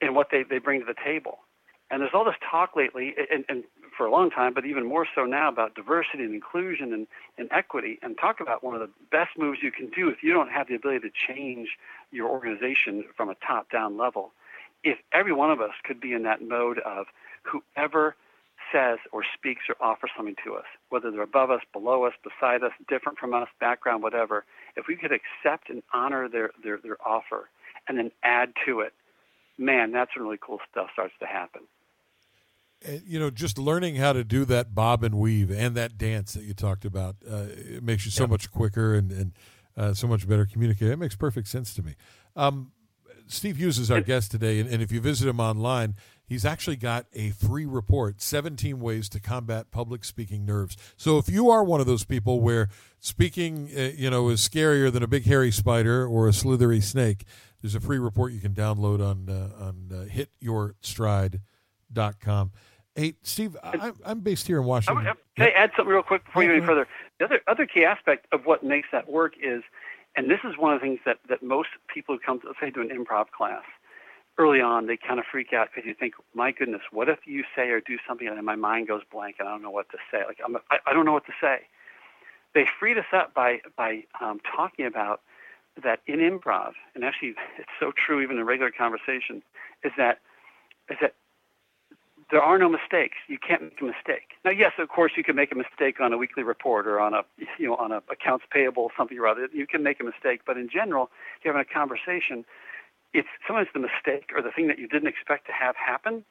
and 0.00 0.16
what 0.16 0.28
they, 0.32 0.42
they 0.48 0.58
bring 0.58 0.80
to 0.80 0.86
the 0.86 0.94
table. 1.04 1.38
And 1.92 2.00
there's 2.00 2.12
all 2.14 2.24
this 2.24 2.34
talk 2.50 2.74
lately, 2.74 3.14
and, 3.30 3.44
and, 3.50 3.64
for 3.94 4.06
a 4.06 4.10
long 4.10 4.30
time, 4.30 4.54
but 4.54 4.64
even 4.64 4.88
more 4.88 5.06
so 5.14 5.26
now 5.26 5.50
about 5.50 5.74
diversity 5.74 6.24
and 6.24 6.34
inclusion 6.34 6.94
and, 6.94 7.06
and 7.36 7.46
equity. 7.52 7.98
And 8.02 8.16
talk 8.16 8.40
about 8.40 8.64
one 8.64 8.74
of 8.74 8.80
the 8.80 8.88
best 9.10 9.32
moves 9.36 9.58
you 9.62 9.70
can 9.70 9.90
do 9.90 10.08
if 10.08 10.22
you 10.22 10.32
don't 10.32 10.48
have 10.48 10.66
the 10.66 10.74
ability 10.74 11.00
to 11.00 11.10
change 11.28 11.68
your 12.10 12.30
organization 12.30 13.04
from 13.14 13.28
a 13.28 13.34
top 13.46 13.70
down 13.70 13.98
level. 13.98 14.32
If 14.82 14.96
every 15.12 15.34
one 15.34 15.50
of 15.50 15.60
us 15.60 15.72
could 15.84 16.00
be 16.00 16.14
in 16.14 16.22
that 16.22 16.40
mode 16.40 16.78
of 16.78 17.06
whoever 17.42 18.16
says 18.72 18.98
or 19.12 19.22
speaks 19.36 19.64
or 19.68 19.76
offers 19.78 20.10
something 20.16 20.36
to 20.46 20.54
us, 20.54 20.64
whether 20.88 21.10
they're 21.10 21.20
above 21.20 21.50
us, 21.50 21.60
below 21.74 22.04
us, 22.04 22.14
beside 22.24 22.62
us, 22.62 22.72
different 22.88 23.18
from 23.18 23.34
us, 23.34 23.48
background, 23.60 24.02
whatever, 24.02 24.46
if 24.76 24.86
we 24.88 24.96
could 24.96 25.12
accept 25.12 25.68
and 25.68 25.82
honor 25.92 26.30
their, 26.30 26.50
their, 26.64 26.78
their 26.78 26.96
offer 27.06 27.50
and 27.86 27.98
then 27.98 28.10
add 28.22 28.54
to 28.64 28.80
it, 28.80 28.94
man, 29.58 29.92
that's 29.92 30.16
when 30.16 30.24
really 30.24 30.38
cool 30.40 30.60
stuff 30.70 30.88
starts 30.94 31.12
to 31.20 31.26
happen. 31.26 31.60
You 33.04 33.18
know, 33.18 33.30
just 33.30 33.58
learning 33.58 33.96
how 33.96 34.12
to 34.12 34.24
do 34.24 34.44
that 34.46 34.74
bob 34.74 35.04
and 35.04 35.16
weave 35.16 35.50
and 35.50 35.76
that 35.76 35.98
dance 35.98 36.34
that 36.34 36.44
you 36.44 36.54
talked 36.54 36.84
about, 36.84 37.16
uh, 37.30 37.46
it 37.48 37.82
makes 37.82 38.04
you 38.04 38.10
so 38.10 38.26
much 38.26 38.50
quicker 38.50 38.94
and, 38.94 39.12
and 39.12 39.32
uh, 39.76 39.94
so 39.94 40.06
much 40.06 40.28
better 40.28 40.46
communicator. 40.46 40.92
It 40.92 40.98
makes 40.98 41.16
perfect 41.16 41.48
sense 41.48 41.74
to 41.74 41.82
me. 41.82 41.94
Um, 42.36 42.72
Steve 43.26 43.56
Hughes 43.56 43.78
is 43.78 43.90
our 43.90 44.00
guest 44.00 44.30
today, 44.30 44.60
and, 44.60 44.68
and 44.68 44.82
if 44.82 44.92
you 44.92 45.00
visit 45.00 45.28
him 45.28 45.40
online, 45.40 45.94
he's 46.32 46.44
actually 46.44 46.76
got 46.76 47.06
a 47.12 47.30
free 47.30 47.64
report 47.66 48.22
17 48.22 48.78
ways 48.80 49.08
to 49.10 49.20
combat 49.20 49.70
public 49.70 50.04
speaking 50.04 50.44
nerves 50.46 50.76
so 50.96 51.18
if 51.18 51.28
you 51.28 51.50
are 51.50 51.62
one 51.62 51.78
of 51.80 51.86
those 51.86 52.04
people 52.04 52.40
where 52.40 52.70
speaking 52.98 53.68
uh, 53.76 53.90
you 53.94 54.08
know 54.08 54.30
is 54.30 54.40
scarier 54.40 54.90
than 54.90 55.02
a 55.02 55.06
big 55.06 55.26
hairy 55.26 55.50
spider 55.50 56.06
or 56.06 56.26
a 56.26 56.32
slithery 56.32 56.80
snake 56.80 57.26
there's 57.60 57.74
a 57.74 57.80
free 57.80 57.98
report 57.98 58.32
you 58.32 58.40
can 58.40 58.54
download 58.54 59.06
on 59.06 59.28
uh, 59.28 59.50
on 59.62 59.90
uh, 59.92 60.06
hityourstride.com 60.10 62.50
hey 62.94 63.14
steve 63.22 63.56
I, 63.62 63.92
i'm 64.04 64.20
based 64.20 64.46
here 64.46 64.60
in 64.60 64.66
washington 64.66 65.14
can 65.36 65.46
i 65.46 65.50
add 65.50 65.70
something 65.76 65.92
real 65.92 66.02
quick 66.02 66.24
before 66.24 66.42
you 66.42 66.50
go 66.50 66.56
any 66.56 66.66
further 66.66 66.86
the 67.18 67.24
other 67.24 67.40
other 67.46 67.66
key 67.66 67.84
aspect 67.84 68.26
of 68.32 68.44
what 68.44 68.62
makes 68.62 68.88
that 68.92 69.10
work 69.10 69.34
is 69.42 69.62
and 70.16 70.30
this 70.30 70.40
is 70.44 70.58
one 70.58 70.74
of 70.74 70.80
the 70.80 70.86
things 70.86 71.00
that, 71.06 71.18
that 71.28 71.42
most 71.42 71.68
people 71.92 72.14
who 72.14 72.20
come 72.24 72.40
to 72.40 72.52
say 72.60 72.70
to 72.70 72.80
an 72.80 72.88
improv 72.88 73.30
class 73.36 73.64
early 74.38 74.60
on, 74.60 74.86
they 74.86 74.96
kind 74.96 75.18
of 75.18 75.26
freak 75.30 75.52
out 75.52 75.68
because 75.74 75.86
you 75.86 75.94
think, 75.94 76.14
my 76.34 76.52
goodness, 76.52 76.82
what 76.90 77.08
if 77.08 77.20
you 77.26 77.44
say 77.56 77.68
or 77.68 77.80
do 77.80 77.96
something 78.06 78.28
and 78.28 78.44
my 78.44 78.56
mind 78.56 78.88
goes 78.88 79.02
blank 79.10 79.36
and 79.38 79.48
I 79.48 79.52
don't 79.52 79.62
know 79.62 79.70
what 79.70 79.90
to 79.90 79.98
say? 80.10 80.20
Like, 80.26 80.38
I'm, 80.44 80.56
I, 80.70 80.78
I 80.86 80.92
don't 80.92 81.04
know 81.04 81.12
what 81.12 81.26
to 81.26 81.32
say. 81.40 81.60
They 82.54 82.64
freed 82.78 82.98
us 82.98 83.06
up 83.14 83.34
by, 83.34 83.60
by 83.76 84.04
um, 84.20 84.40
talking 84.54 84.86
about 84.86 85.20
that 85.82 86.00
in 86.06 86.18
improv, 86.18 86.72
and 86.94 87.04
actually 87.04 87.34
it's 87.58 87.70
so 87.80 87.92
true 87.92 88.20
even 88.22 88.38
in 88.38 88.44
regular 88.44 88.70
conversation, 88.70 89.42
is 89.84 89.92
that, 89.96 90.20
is 90.90 90.98
that 91.00 91.14
there 92.32 92.42
are 92.42 92.58
no 92.58 92.68
mistakes. 92.68 93.18
You 93.28 93.38
can't 93.38 93.62
make 93.62 93.80
a 93.80 93.84
mistake. 93.84 94.30
Now, 94.44 94.50
yes, 94.50 94.72
of 94.78 94.88
course, 94.88 95.12
you 95.16 95.22
can 95.22 95.36
make 95.36 95.52
a 95.52 95.54
mistake 95.54 96.00
on 96.00 96.12
a 96.12 96.16
weekly 96.18 96.42
report 96.42 96.86
or 96.86 96.98
on 96.98 97.12
a, 97.12 97.22
you 97.58 97.68
know, 97.68 97.76
on 97.76 97.92
a 97.92 98.02
accounts 98.10 98.46
payable, 98.50 98.90
something 98.96 99.18
or 99.18 99.28
other. 99.28 99.48
You 99.52 99.66
can 99.66 99.82
make 99.84 100.00
a 100.00 100.04
mistake, 100.04 100.40
but 100.46 100.56
in 100.56 100.68
general, 100.68 101.10
if 101.38 101.44
you're 101.44 101.52
having 101.54 101.68
a 101.70 101.72
conversation, 101.72 102.44
it's 103.12 103.28
sometimes 103.46 103.68
the 103.74 103.80
mistake 103.80 104.30
or 104.34 104.40
the 104.42 104.50
thing 104.50 104.66
that 104.68 104.78
you 104.78 104.88
didn't 104.88 105.08
expect 105.08 105.46
to 105.46 105.52
have 105.52 105.76
happen 105.76 106.24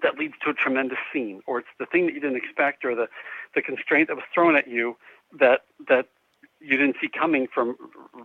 that 0.00 0.18
leads 0.18 0.34
to 0.42 0.50
a 0.50 0.54
tremendous 0.54 0.98
scene, 1.12 1.42
or 1.46 1.58
it's 1.58 1.68
the 1.78 1.84
thing 1.84 2.06
that 2.06 2.14
you 2.14 2.20
didn't 2.20 2.36
expect, 2.38 2.82
or 2.82 2.94
the 2.94 3.08
the 3.54 3.60
constraint 3.60 4.08
that 4.08 4.16
was 4.16 4.24
thrown 4.32 4.56
at 4.56 4.66
you 4.66 4.96
that 5.38 5.60
that 5.88 6.08
you 6.60 6.78
didn't 6.78 6.96
see 7.00 7.08
coming 7.08 7.46
from 7.52 7.76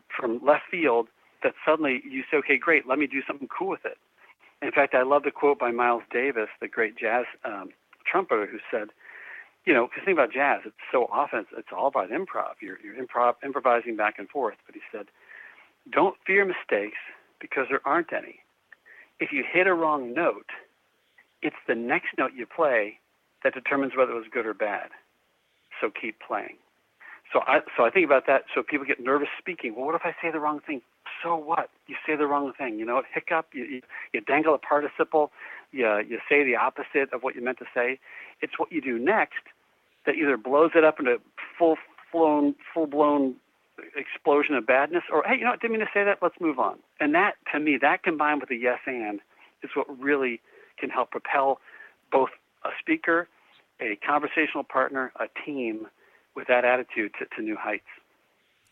from 0.08 0.40
left 0.46 0.64
field. 0.72 1.10
That 1.44 1.54
suddenly 1.66 2.02
you 2.10 2.24
say, 2.32 2.38
okay, 2.38 2.58
great, 2.58 2.88
let 2.88 2.98
me 2.98 3.08
do 3.08 3.22
something 3.28 3.50
cool 3.50 3.68
with 3.68 3.86
it. 3.86 3.98
In 4.62 4.72
fact, 4.72 4.96
I 4.96 5.04
love 5.04 5.24
the 5.24 5.32
quote 5.32 5.60
by 5.60 5.72
Miles 5.72 6.04
Davis, 6.12 6.50
the 6.60 6.68
great 6.68 6.98
jazz 6.98 7.26
um, 7.46 7.70
trumpeter, 8.10 8.48
who 8.48 8.58
said, 8.72 8.90
you 9.66 9.74
know, 9.74 9.88
because 9.88 10.04
think 10.06 10.16
about 10.16 10.32
jazz, 10.32 10.62
it's 10.66 10.76
so 10.92 11.08
often 11.12 11.40
it's, 11.40 11.50
it's 11.58 11.68
all 11.76 11.88
about 11.88 12.10
improv. 12.10 12.56
You're 12.62 12.78
you're 12.84 12.96
improv 12.96 13.36
improvising 13.44 13.96
back 13.96 14.16
and 14.18 14.30
forth. 14.30 14.56
But 14.66 14.76
he 14.76 14.82
said, 14.92 15.08
don't 15.92 16.16
fear 16.26 16.46
mistakes 16.46 16.98
because 17.40 17.66
there 17.70 17.82
aren't 17.86 18.14
any. 18.14 18.40
If 19.20 19.32
you 19.32 19.44
hit 19.44 19.68
a 19.68 19.74
wrong 19.74 20.14
note, 20.14 20.50
it's 21.42 21.56
the 21.68 21.76
next 21.76 22.10
note 22.18 22.32
you 22.36 22.46
play 22.46 23.00
that 23.44 23.54
determines 23.54 23.94
whether 23.96 24.12
it 24.12 24.16
was 24.16 24.26
good 24.32 24.46
or 24.46 24.54
bad. 24.54 24.90
So 25.82 25.90
keep 25.90 26.18
playing. 26.26 26.58
So 27.34 27.42
I 27.46 27.60
so 27.76 27.84
I 27.86 27.90
think 27.90 28.06
about 28.06 28.26
that. 28.28 28.44
So 28.56 28.64
people 28.64 28.86
get 28.86 29.00
nervous 29.00 29.30
speaking. 29.38 29.76
Well, 29.76 29.86
what 29.86 29.96
if 29.96 30.02
I 30.06 30.16
say 30.22 30.32
the 30.32 30.40
wrong 30.40 30.62
thing? 30.66 30.82
So 31.24 31.36
what? 31.36 31.70
You 31.88 31.96
say 32.06 32.16
the 32.16 32.28
wrong 32.28 32.54
thing. 32.58 32.80
You 32.80 32.86
know, 32.86 33.02
hiccup. 33.14 33.48
You, 33.54 33.66
you, 33.66 33.82
you 34.14 34.22
dangle 34.22 34.54
a 34.54 34.58
participle. 34.58 35.32
You 35.72 36.00
you 36.08 36.20
say 36.30 36.44
the 36.44 36.56
opposite 36.56 37.12
of 37.14 37.24
what 37.24 37.36
you 37.36 37.42
meant 37.42 37.60
to 37.60 37.66
say. 37.74 38.00
It's 38.42 38.58
what 38.58 38.72
you 38.72 38.82
do 38.82 38.98
next 39.00 39.44
that 40.06 40.16
either 40.16 40.38
blows 40.38 40.72
it 40.76 40.84
up 40.84 41.00
into 41.00 41.18
full 41.58 41.78
blown 42.12 42.56
full 42.74 42.88
blown 42.88 43.36
explosion 43.96 44.56
of 44.56 44.66
badness, 44.66 45.04
or 45.12 45.24
hey, 45.24 45.38
you 45.38 45.44
know, 45.44 45.52
what, 45.52 45.62
didn't 45.62 45.78
mean 45.78 45.86
to 45.86 45.92
say 45.94 46.04
that. 46.04 46.20
Let's 46.22 46.40
move 46.40 46.60
on. 46.60 46.78
And 47.00 47.14
that, 47.14 47.36
to 47.54 47.60
me, 47.60 47.78
that 47.82 48.04
combined 48.04 48.42
with 48.42 48.50
a 48.52 48.56
yes 48.56 48.80
and 48.88 49.20
is 49.64 49.72
what 49.76 49.86
really 50.00 50.42
can 50.80 50.90
help 50.90 51.12
propel 51.12 51.60
both 52.12 52.30
a 52.64 52.70
speaker, 52.80 53.28
a 53.80 53.98
conversational 53.98 54.64
partner, 54.64 55.12
a 55.20 55.26
team 55.46 55.88
with 56.36 56.48
that 56.48 56.66
attitude 56.66 57.12
to, 57.20 57.26
to 57.36 57.42
new 57.42 57.56
heights. 57.56 57.86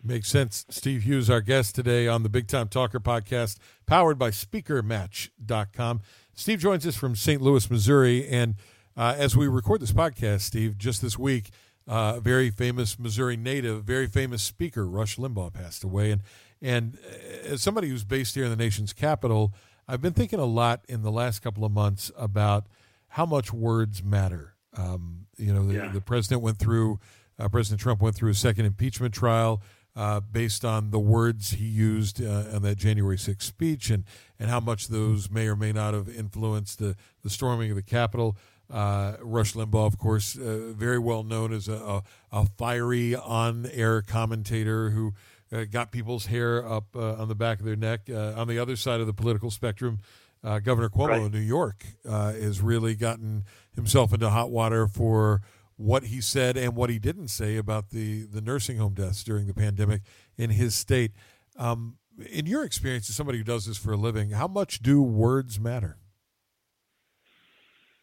Makes 0.05 0.29
sense. 0.29 0.67
Steve 0.69 1.01
Hughes, 1.01 1.31
our 1.31 1.41
guest 1.41 1.73
today 1.73 2.07
on 2.07 2.21
the 2.21 2.29
Big 2.29 2.47
Time 2.47 2.67
Talker 2.67 2.99
podcast, 2.99 3.57
powered 3.87 4.19
by 4.19 4.29
SpeakerMatch.com. 4.29 6.01
Steve 6.35 6.59
joins 6.59 6.85
us 6.85 6.95
from 6.95 7.15
St. 7.15 7.41
Louis, 7.41 7.71
Missouri. 7.71 8.27
And 8.27 8.53
uh, 8.95 9.15
as 9.17 9.35
we 9.35 9.47
record 9.47 9.81
this 9.81 9.91
podcast, 9.91 10.41
Steve, 10.41 10.77
just 10.77 11.01
this 11.01 11.17
week, 11.17 11.49
uh, 11.87 12.19
very 12.19 12.51
famous 12.51 12.99
Missouri 12.99 13.35
native, 13.35 13.83
very 13.83 14.05
famous 14.05 14.43
speaker, 14.43 14.85
Rush 14.85 15.17
Limbaugh, 15.17 15.51
passed 15.51 15.83
away. 15.83 16.11
And 16.11 16.21
and 16.61 16.99
uh, 17.03 17.53
as 17.53 17.63
somebody 17.63 17.89
who's 17.89 18.03
based 18.03 18.35
here 18.35 18.43
in 18.43 18.51
the 18.51 18.55
nation's 18.55 18.93
capital, 18.93 19.55
I've 19.87 20.03
been 20.03 20.13
thinking 20.13 20.39
a 20.39 20.45
lot 20.45 20.85
in 20.87 21.01
the 21.01 21.11
last 21.11 21.39
couple 21.39 21.65
of 21.65 21.71
months 21.71 22.11
about 22.15 22.67
how 23.07 23.25
much 23.25 23.51
words 23.51 24.03
matter. 24.03 24.53
Um, 24.77 25.25
you 25.35 25.51
know, 25.51 25.65
the, 25.65 25.73
yeah. 25.73 25.87
the, 25.91 26.01
president 26.01 26.43
went 26.43 26.59
through, 26.59 26.99
uh, 27.39 27.49
President 27.49 27.81
Trump 27.81 28.01
went 28.01 28.15
through 28.15 28.31
a 28.31 28.35
second 28.35 28.65
impeachment 28.65 29.13
trial. 29.13 29.61
Uh, 29.95 30.19
based 30.19 30.65
on 30.65 30.91
the 30.91 30.99
words 30.99 31.51
he 31.51 31.63
used 31.63 32.21
uh, 32.21 32.43
in 32.51 32.61
that 32.61 32.75
January 32.75 33.15
6th 33.15 33.43
speech 33.43 33.89
and, 33.89 34.03
and 34.37 34.49
how 34.49 34.59
much 34.59 34.89
those 34.89 35.31
may 35.31 35.47
or 35.47 35.55
may 35.55 35.71
not 35.71 35.93
have 35.93 36.09
influenced 36.09 36.79
the, 36.79 36.97
the 37.23 37.29
storming 37.29 37.69
of 37.69 37.77
the 37.77 37.81
Capitol. 37.81 38.35
Uh, 38.69 39.13
Rush 39.21 39.53
Limbaugh, 39.53 39.85
of 39.85 39.97
course, 39.97 40.35
uh, 40.35 40.73
very 40.75 40.99
well 40.99 41.23
known 41.23 41.53
as 41.53 41.67
a, 41.67 41.75
a, 41.75 42.03
a 42.31 42.45
fiery 42.57 43.15
on-air 43.15 44.01
commentator 44.01 44.89
who 44.89 45.13
uh, 45.51 45.65
got 45.65 45.91
people's 45.91 46.25
hair 46.27 46.67
up 46.67 46.85
uh, 46.95 47.13
on 47.15 47.27
the 47.27 47.35
back 47.35 47.59
of 47.59 47.65
their 47.65 47.75
neck. 47.75 48.01
Uh, 48.09 48.33
on 48.35 48.47
the 48.47 48.57
other 48.57 48.75
side 48.75 48.99
of 48.99 49.07
the 49.07 49.13
political 49.13 49.51
spectrum, 49.51 49.99
uh, 50.43 50.59
Governor 50.59 50.89
Cuomo 50.89 51.07
right. 51.07 51.21
of 51.21 51.33
New 51.33 51.39
York 51.39 51.85
has 52.05 52.61
really 52.61 52.95
gotten 52.95 53.45
himself 53.75 54.13
into 54.13 54.29
hot 54.29 54.51
water 54.51 54.87
for 54.87 55.41
what 55.77 56.03
he 56.03 56.21
said 56.21 56.57
and 56.57 56.75
what 56.75 56.89
he 56.89 56.99
didn't 56.99 57.27
say 57.27 57.57
about 57.57 57.89
the, 57.89 58.23
the 58.23 58.41
nursing 58.41 58.77
home 58.77 58.93
deaths 58.93 59.23
during 59.23 59.47
the 59.47 59.53
pandemic 59.53 60.01
in 60.37 60.49
his 60.51 60.75
state. 60.75 61.11
Um, 61.57 61.97
in 62.31 62.45
your 62.45 62.63
experience 62.63 63.09
as 63.09 63.15
somebody 63.15 63.37
who 63.37 63.43
does 63.43 63.65
this 63.65 63.77
for 63.77 63.91
a 63.91 63.97
living, 63.97 64.31
how 64.31 64.47
much 64.47 64.79
do 64.79 65.01
words 65.01 65.59
matter? 65.59 65.97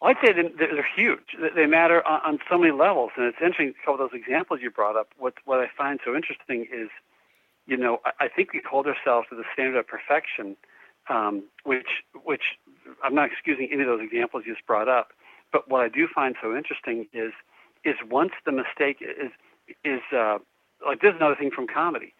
I'd 0.03 0.17
say 0.23 0.33
they're 0.33 0.89
huge. 0.97 1.37
They 1.55 1.67
matter 1.67 2.05
on 2.07 2.41
so 2.51 2.59
many 2.59 2.73
levels, 2.73 3.13
and 3.17 3.27
it's 3.27 3.39
interesting. 3.41 3.69
A 3.69 3.87
couple 3.87 4.05
of 4.05 4.11
those 4.11 4.21
examples 4.21 4.59
you 4.61 4.71
brought 4.71 4.97
up. 4.97 5.11
What 5.17 5.35
what 5.45 5.61
I 5.61 5.67
find 5.79 6.01
so 6.05 6.17
interesting 6.17 6.67
is, 6.73 6.89
you 7.67 7.77
know, 7.77 8.01
I 8.19 8.27
think 8.27 8.53
we 8.53 8.61
hold 8.69 8.89
ourselves 8.89 9.29
to 9.31 9.37
the 9.37 9.45
standard 9.53 9.79
of 9.79 9.87
perfection, 9.87 10.57
um, 11.09 11.45
which 11.63 12.03
which 12.25 12.43
I'm 13.05 13.15
not 13.15 13.31
excusing 13.31 13.69
any 13.73 13.83
of 13.83 13.87
those 13.87 14.03
examples 14.03 14.43
you 14.45 14.55
just 14.55 14.67
brought 14.67 14.89
up. 14.89 15.13
But 15.53 15.71
what 15.71 15.83
I 15.83 15.89
do 15.89 16.09
find 16.13 16.35
so 16.43 16.57
interesting 16.57 17.07
is 17.13 17.33
is 17.85 17.97
once 18.09 18.33
the 18.45 18.53
mistake 18.53 18.99
is 19.01 19.31
is 19.85 20.01
uh, 20.17 20.39
like 20.87 21.01
this 21.01 21.11
is 21.11 21.17
another 21.17 21.37
thing 21.37 21.51
from 21.51 21.67
comedy. 21.67 22.15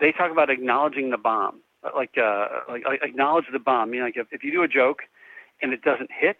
They 0.00 0.12
talk 0.12 0.30
about 0.30 0.50
acknowledging 0.50 1.10
the 1.10 1.18
bomb, 1.18 1.60
like 1.94 2.16
uh, 2.18 2.48
like, 2.68 2.84
like 2.86 3.02
acknowledge 3.02 3.46
the 3.52 3.58
bomb. 3.58 3.90
Meaning, 3.90 4.06
like 4.06 4.16
if, 4.16 4.26
if 4.32 4.44
you 4.44 4.52
do 4.52 4.62
a 4.62 4.68
joke 4.68 5.02
and 5.62 5.72
it 5.72 5.82
doesn't 5.82 6.10
hit 6.10 6.36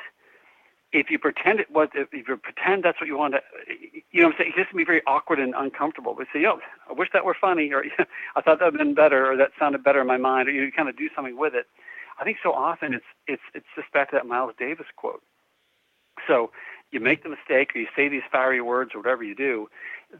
if 0.94 1.10
you 1.10 1.18
pretend 1.18 1.58
it 1.58 1.70
was, 1.72 1.88
if 1.92 2.12
you 2.12 2.36
pretend 2.36 2.84
that's 2.84 3.00
what 3.00 3.08
you 3.08 3.18
want 3.18 3.34
to, 3.34 3.40
you 4.12 4.22
know, 4.22 4.28
what 4.28 4.36
I'm 4.36 4.38
saying 4.38 4.52
it 4.56 4.62
just 4.62 4.74
be 4.74 4.84
very 4.84 5.02
awkward 5.08 5.40
and 5.40 5.52
uncomfortable. 5.56 6.14
But 6.16 6.28
say, 6.32 6.40
yo, 6.40 6.60
I 6.88 6.92
wish 6.92 7.08
that 7.12 7.24
were 7.24 7.36
funny, 7.38 7.72
or 7.72 7.84
I 8.36 8.40
thought 8.40 8.60
that 8.60 8.64
would 8.64 8.74
have 8.74 8.78
been 8.78 8.94
better, 8.94 9.30
or 9.30 9.36
that 9.36 9.50
sounded 9.58 9.82
better 9.82 10.00
in 10.00 10.06
my 10.06 10.16
mind, 10.16 10.48
or 10.48 10.52
you 10.52 10.70
kind 10.70 10.88
of 10.88 10.96
do 10.96 11.08
something 11.14 11.36
with 11.36 11.54
it. 11.54 11.66
I 12.20 12.24
think 12.24 12.38
so 12.42 12.52
often 12.52 12.94
it's 12.94 13.04
it's 13.26 13.42
it's 13.54 13.66
just 13.74 13.92
back 13.92 14.10
to 14.10 14.16
that 14.16 14.26
Miles 14.26 14.54
Davis 14.56 14.86
quote. 14.94 15.22
So 16.28 16.52
you 16.94 17.00
make 17.00 17.22
the 17.22 17.28
mistake, 17.28 17.74
or 17.74 17.80
you 17.80 17.88
say 17.94 18.08
these 18.08 18.22
fiery 18.30 18.60
words, 18.60 18.92
or 18.94 18.98
whatever 19.00 19.24
you 19.24 19.34
do. 19.34 19.68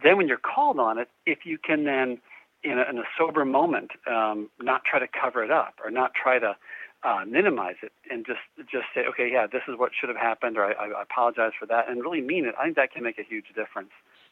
Then 0.03 0.17
when 0.17 0.29
you're 0.29 0.37
called 0.37 0.79
on 0.79 0.99
it, 0.99 1.09
if 1.25 1.47
you 1.47 1.57
can 1.57 1.85
then, 1.85 2.19
in 2.63 2.79
a, 2.79 2.91
in 2.91 2.99
a 2.99 3.05
sober 3.17 3.45
moment, 3.45 3.93
um, 4.07 4.51
not 4.61 4.85
try 4.85 4.99
to 4.99 5.07
cover 5.09 5.43
it 5.45 5.51
up, 5.51 5.75
or 5.83 5.91
not 5.91 6.13
try 6.15 6.39
to 6.39 6.57
uh, 7.05 7.25
minimize 7.27 7.77
it 7.83 7.93
and 8.11 8.27
just 8.27 8.41
just 8.71 8.87
say, 8.95 9.03
okay, 9.07 9.31
yeah, 9.31 9.47
this 9.47 9.63
is 9.69 9.79
what 9.79 9.93
should 9.99 10.09
have 10.09 10.19
happened, 10.19 10.57
or 10.57 10.65
I, 10.65 10.73
I 10.73 11.03
apologize 11.03 11.53
for 11.59 11.67
that, 11.67 11.89
and 11.89 12.03
really 12.03 12.21
mean 12.21 12.45
it. 12.47 12.55
I 12.59 12.65
think 12.65 12.77
that 12.77 12.93
can 12.93 13.05
make 13.05 13.19
a 13.19 13.25
huge 13.25 13.47
difference. 13.55 13.91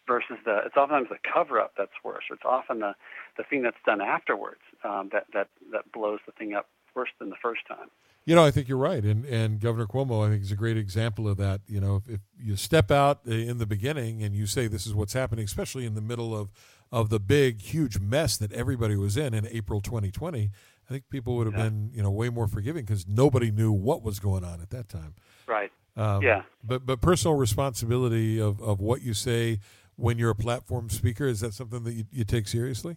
Versus 0.08 0.38
the, 0.44 0.58
it's 0.66 0.76
oftentimes 0.76 1.10
the 1.10 1.18
cover 1.22 1.60
up 1.60 1.74
that's 1.78 1.92
worse, 2.02 2.24
or 2.28 2.34
it's 2.34 2.44
often 2.44 2.80
the 2.80 2.94
the 3.36 3.44
thing 3.44 3.62
that's 3.62 3.76
done 3.86 4.00
afterwards 4.00 4.62
um, 4.82 5.10
that 5.12 5.26
that 5.32 5.46
that 5.70 5.92
blows 5.92 6.18
the 6.26 6.32
thing 6.32 6.54
up 6.54 6.66
worse 6.96 7.10
than 7.20 7.30
the 7.30 7.36
first 7.40 7.60
time. 7.68 7.88
You 8.24 8.36
know, 8.36 8.44
I 8.44 8.52
think 8.52 8.68
you're 8.68 8.78
right, 8.78 9.02
and 9.04 9.24
and 9.24 9.58
Governor 9.60 9.86
Cuomo, 9.86 10.24
I 10.24 10.30
think, 10.30 10.42
is 10.42 10.52
a 10.52 10.56
great 10.56 10.76
example 10.76 11.28
of 11.28 11.38
that. 11.38 11.60
You 11.66 11.80
know, 11.80 11.96
if, 11.96 12.14
if 12.14 12.20
you 12.38 12.54
step 12.56 12.90
out 12.90 13.26
in 13.26 13.58
the 13.58 13.66
beginning 13.66 14.22
and 14.22 14.34
you 14.34 14.46
say 14.46 14.68
this 14.68 14.86
is 14.86 14.94
what's 14.94 15.12
happening, 15.12 15.44
especially 15.44 15.86
in 15.86 15.94
the 15.94 16.00
middle 16.00 16.36
of 16.36 16.52
of 16.92 17.08
the 17.08 17.18
big, 17.18 17.62
huge 17.62 17.98
mess 17.98 18.36
that 18.36 18.52
everybody 18.52 18.96
was 18.96 19.16
in 19.16 19.32
in 19.32 19.48
April 19.48 19.80
2020, 19.80 20.50
I 20.88 20.92
think 20.92 21.08
people 21.08 21.36
would 21.36 21.46
have 21.46 21.56
yeah. 21.56 21.64
been, 21.64 21.90
you 21.94 22.02
know, 22.02 22.10
way 22.10 22.28
more 22.28 22.46
forgiving 22.46 22.84
because 22.84 23.08
nobody 23.08 23.50
knew 23.50 23.72
what 23.72 24.02
was 24.02 24.20
going 24.20 24.44
on 24.44 24.60
at 24.60 24.70
that 24.70 24.88
time. 24.88 25.14
Right. 25.48 25.72
Um, 25.96 26.22
yeah. 26.22 26.42
But 26.62 26.86
but 26.86 27.00
personal 27.00 27.36
responsibility 27.36 28.38
of, 28.38 28.60
of 28.60 28.80
what 28.80 29.02
you 29.02 29.14
say 29.14 29.58
when 29.96 30.18
you're 30.18 30.30
a 30.30 30.34
platform 30.34 30.90
speaker 30.90 31.26
is 31.26 31.40
that 31.40 31.54
something 31.54 31.84
that 31.84 31.94
you, 31.94 32.04
you 32.12 32.24
take 32.24 32.46
seriously? 32.46 32.96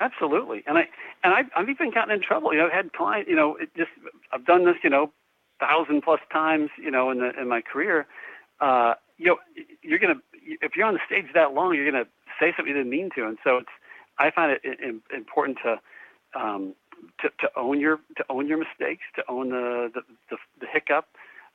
Absolutely. 0.00 0.64
And 0.66 0.78
I 0.78 0.82
and 1.24 1.32
I, 1.32 1.42
I've 1.56 1.68
even 1.68 1.90
gotten 1.90 2.14
in 2.14 2.22
trouble. 2.22 2.52
You 2.52 2.60
know, 2.60 2.66
I've 2.66 2.72
had 2.72 2.92
clients. 2.92 3.28
You 3.28 3.36
know, 3.36 3.56
it 3.56 3.70
just 3.76 3.90
I've 4.32 4.44
done 4.44 4.64
this. 4.64 4.76
You 4.82 4.90
know, 4.90 5.12
thousand 5.60 6.02
plus 6.02 6.20
times. 6.32 6.70
You 6.80 6.90
know, 6.90 7.10
in 7.10 7.18
the 7.18 7.38
in 7.40 7.48
my 7.48 7.60
career. 7.60 8.06
Uh, 8.60 8.94
you 9.18 9.26
know, 9.26 9.38
you're 9.82 9.98
gonna 9.98 10.20
if 10.32 10.76
you're 10.76 10.86
on 10.86 10.94
the 10.94 11.00
stage 11.06 11.26
that 11.34 11.54
long, 11.54 11.74
you're 11.74 11.90
gonna 11.90 12.06
say 12.40 12.52
something 12.56 12.68
you 12.68 12.74
didn't 12.74 12.90
mean 12.90 13.10
to, 13.16 13.26
and 13.26 13.38
so 13.44 13.58
it's. 13.58 13.68
I 14.18 14.30
find 14.30 14.58
it 14.62 14.78
important 15.14 15.58
to 15.64 15.80
um, 16.38 16.74
to, 17.20 17.30
to 17.40 17.48
own 17.56 17.80
your 17.80 17.98
to 18.16 18.24
own 18.28 18.46
your 18.46 18.58
mistakes, 18.58 19.02
to 19.16 19.22
own 19.28 19.50
the 19.50 19.90
the, 19.94 20.02
the, 20.30 20.36
the 20.60 20.66
hiccup 20.66 21.06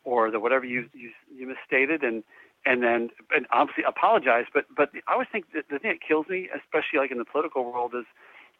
or 0.03 0.31
the 0.31 0.39
whatever 0.39 0.65
you, 0.65 0.89
you 0.93 1.11
you 1.33 1.47
misstated, 1.47 2.03
and 2.03 2.23
and 2.65 2.83
then 2.83 3.09
and 3.35 3.45
obviously 3.51 3.83
apologize. 3.87 4.45
But 4.53 4.65
but 4.75 4.91
I 5.07 5.13
always 5.13 5.27
think 5.31 5.45
that 5.53 5.65
the 5.69 5.79
thing 5.79 5.91
that 5.91 6.01
kills 6.05 6.27
me, 6.29 6.49
especially 6.55 6.99
like 6.99 7.11
in 7.11 7.17
the 7.17 7.25
political 7.25 7.63
world, 7.71 7.93
is 7.95 8.05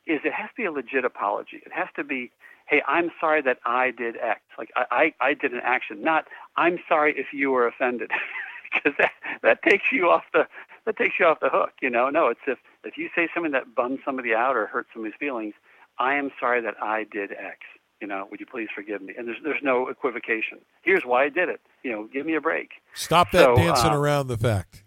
is 0.08 0.22
it 0.24 0.34
has 0.34 0.50
to 0.50 0.56
be 0.56 0.66
a 0.66 0.72
legit 0.72 1.06
apology. 1.06 1.62
It 1.66 1.72
has 1.74 1.88
to 1.96 2.04
be, 2.04 2.32
hey, 2.68 2.82
I'm 2.88 3.12
sorry 3.20 3.42
that 3.42 3.60
I 3.66 3.92
did 3.92 4.18
X. 4.18 4.42
Like 4.58 4.72
I 4.76 5.14
I, 5.22 5.30
I 5.30 5.34
did 5.34 5.54
an 5.54 5.62
action, 5.64 6.02
not 6.02 6.26
I'm 6.56 6.80
sorry 6.88 7.14
if 7.18 7.28
you 7.34 7.52
were 7.52 7.68
offended, 7.68 8.12
because 8.74 8.94
that 8.98 9.12
that 9.44 9.64
takes 9.64 9.92
you 9.92 10.10
off 10.10 10.24
the 10.34 10.48
that 10.86 10.98
takes 10.98 11.16
you 11.20 11.26
off 11.26 11.40
the 11.40 11.50
hook. 11.50 11.72
You 11.82 11.90
know, 11.90 12.10
no, 12.10 12.28
it's 12.28 12.42
if 12.48 12.60
if 12.84 12.98
you 12.98 13.10
say 13.16 13.28
something 13.34 13.52
that 13.52 13.76
bums 13.76 14.00
somebody 14.06 14.34
out 14.34 14.56
or 14.56 14.66
hurts 14.68 14.90
somebody's 14.94 15.18
feelings, 15.20 15.54
I 16.00 16.16
am 16.16 16.32
sorry 16.40 16.62
that 16.62 16.76
I 16.82 17.06
did 17.10 17.32
X. 17.32 17.60
You 18.02 18.08
know, 18.08 18.28
would 18.30 18.40
you 18.40 18.46
please 18.46 18.70
forgive 18.74 19.02
me? 19.02 19.14
And 19.18 19.28
there's 19.28 19.38
there's 19.44 19.64
no 19.64 19.88
equivocation. 19.88 20.60
Here's 20.84 21.04
why 21.04 21.26
I 21.26 21.30
did 21.30 21.50
it. 21.50 21.62
You 21.84 21.92
know, 21.92 22.10
give 22.12 22.26
me 22.26 22.36
a 22.36 22.42
break. 22.42 22.72
Stop 22.94 23.32
that 23.32 23.44
so, 23.44 23.56
dancing 23.56 23.92
uh, 23.92 23.98
around 23.98 24.28
the 24.28 24.38
fact. 24.38 24.84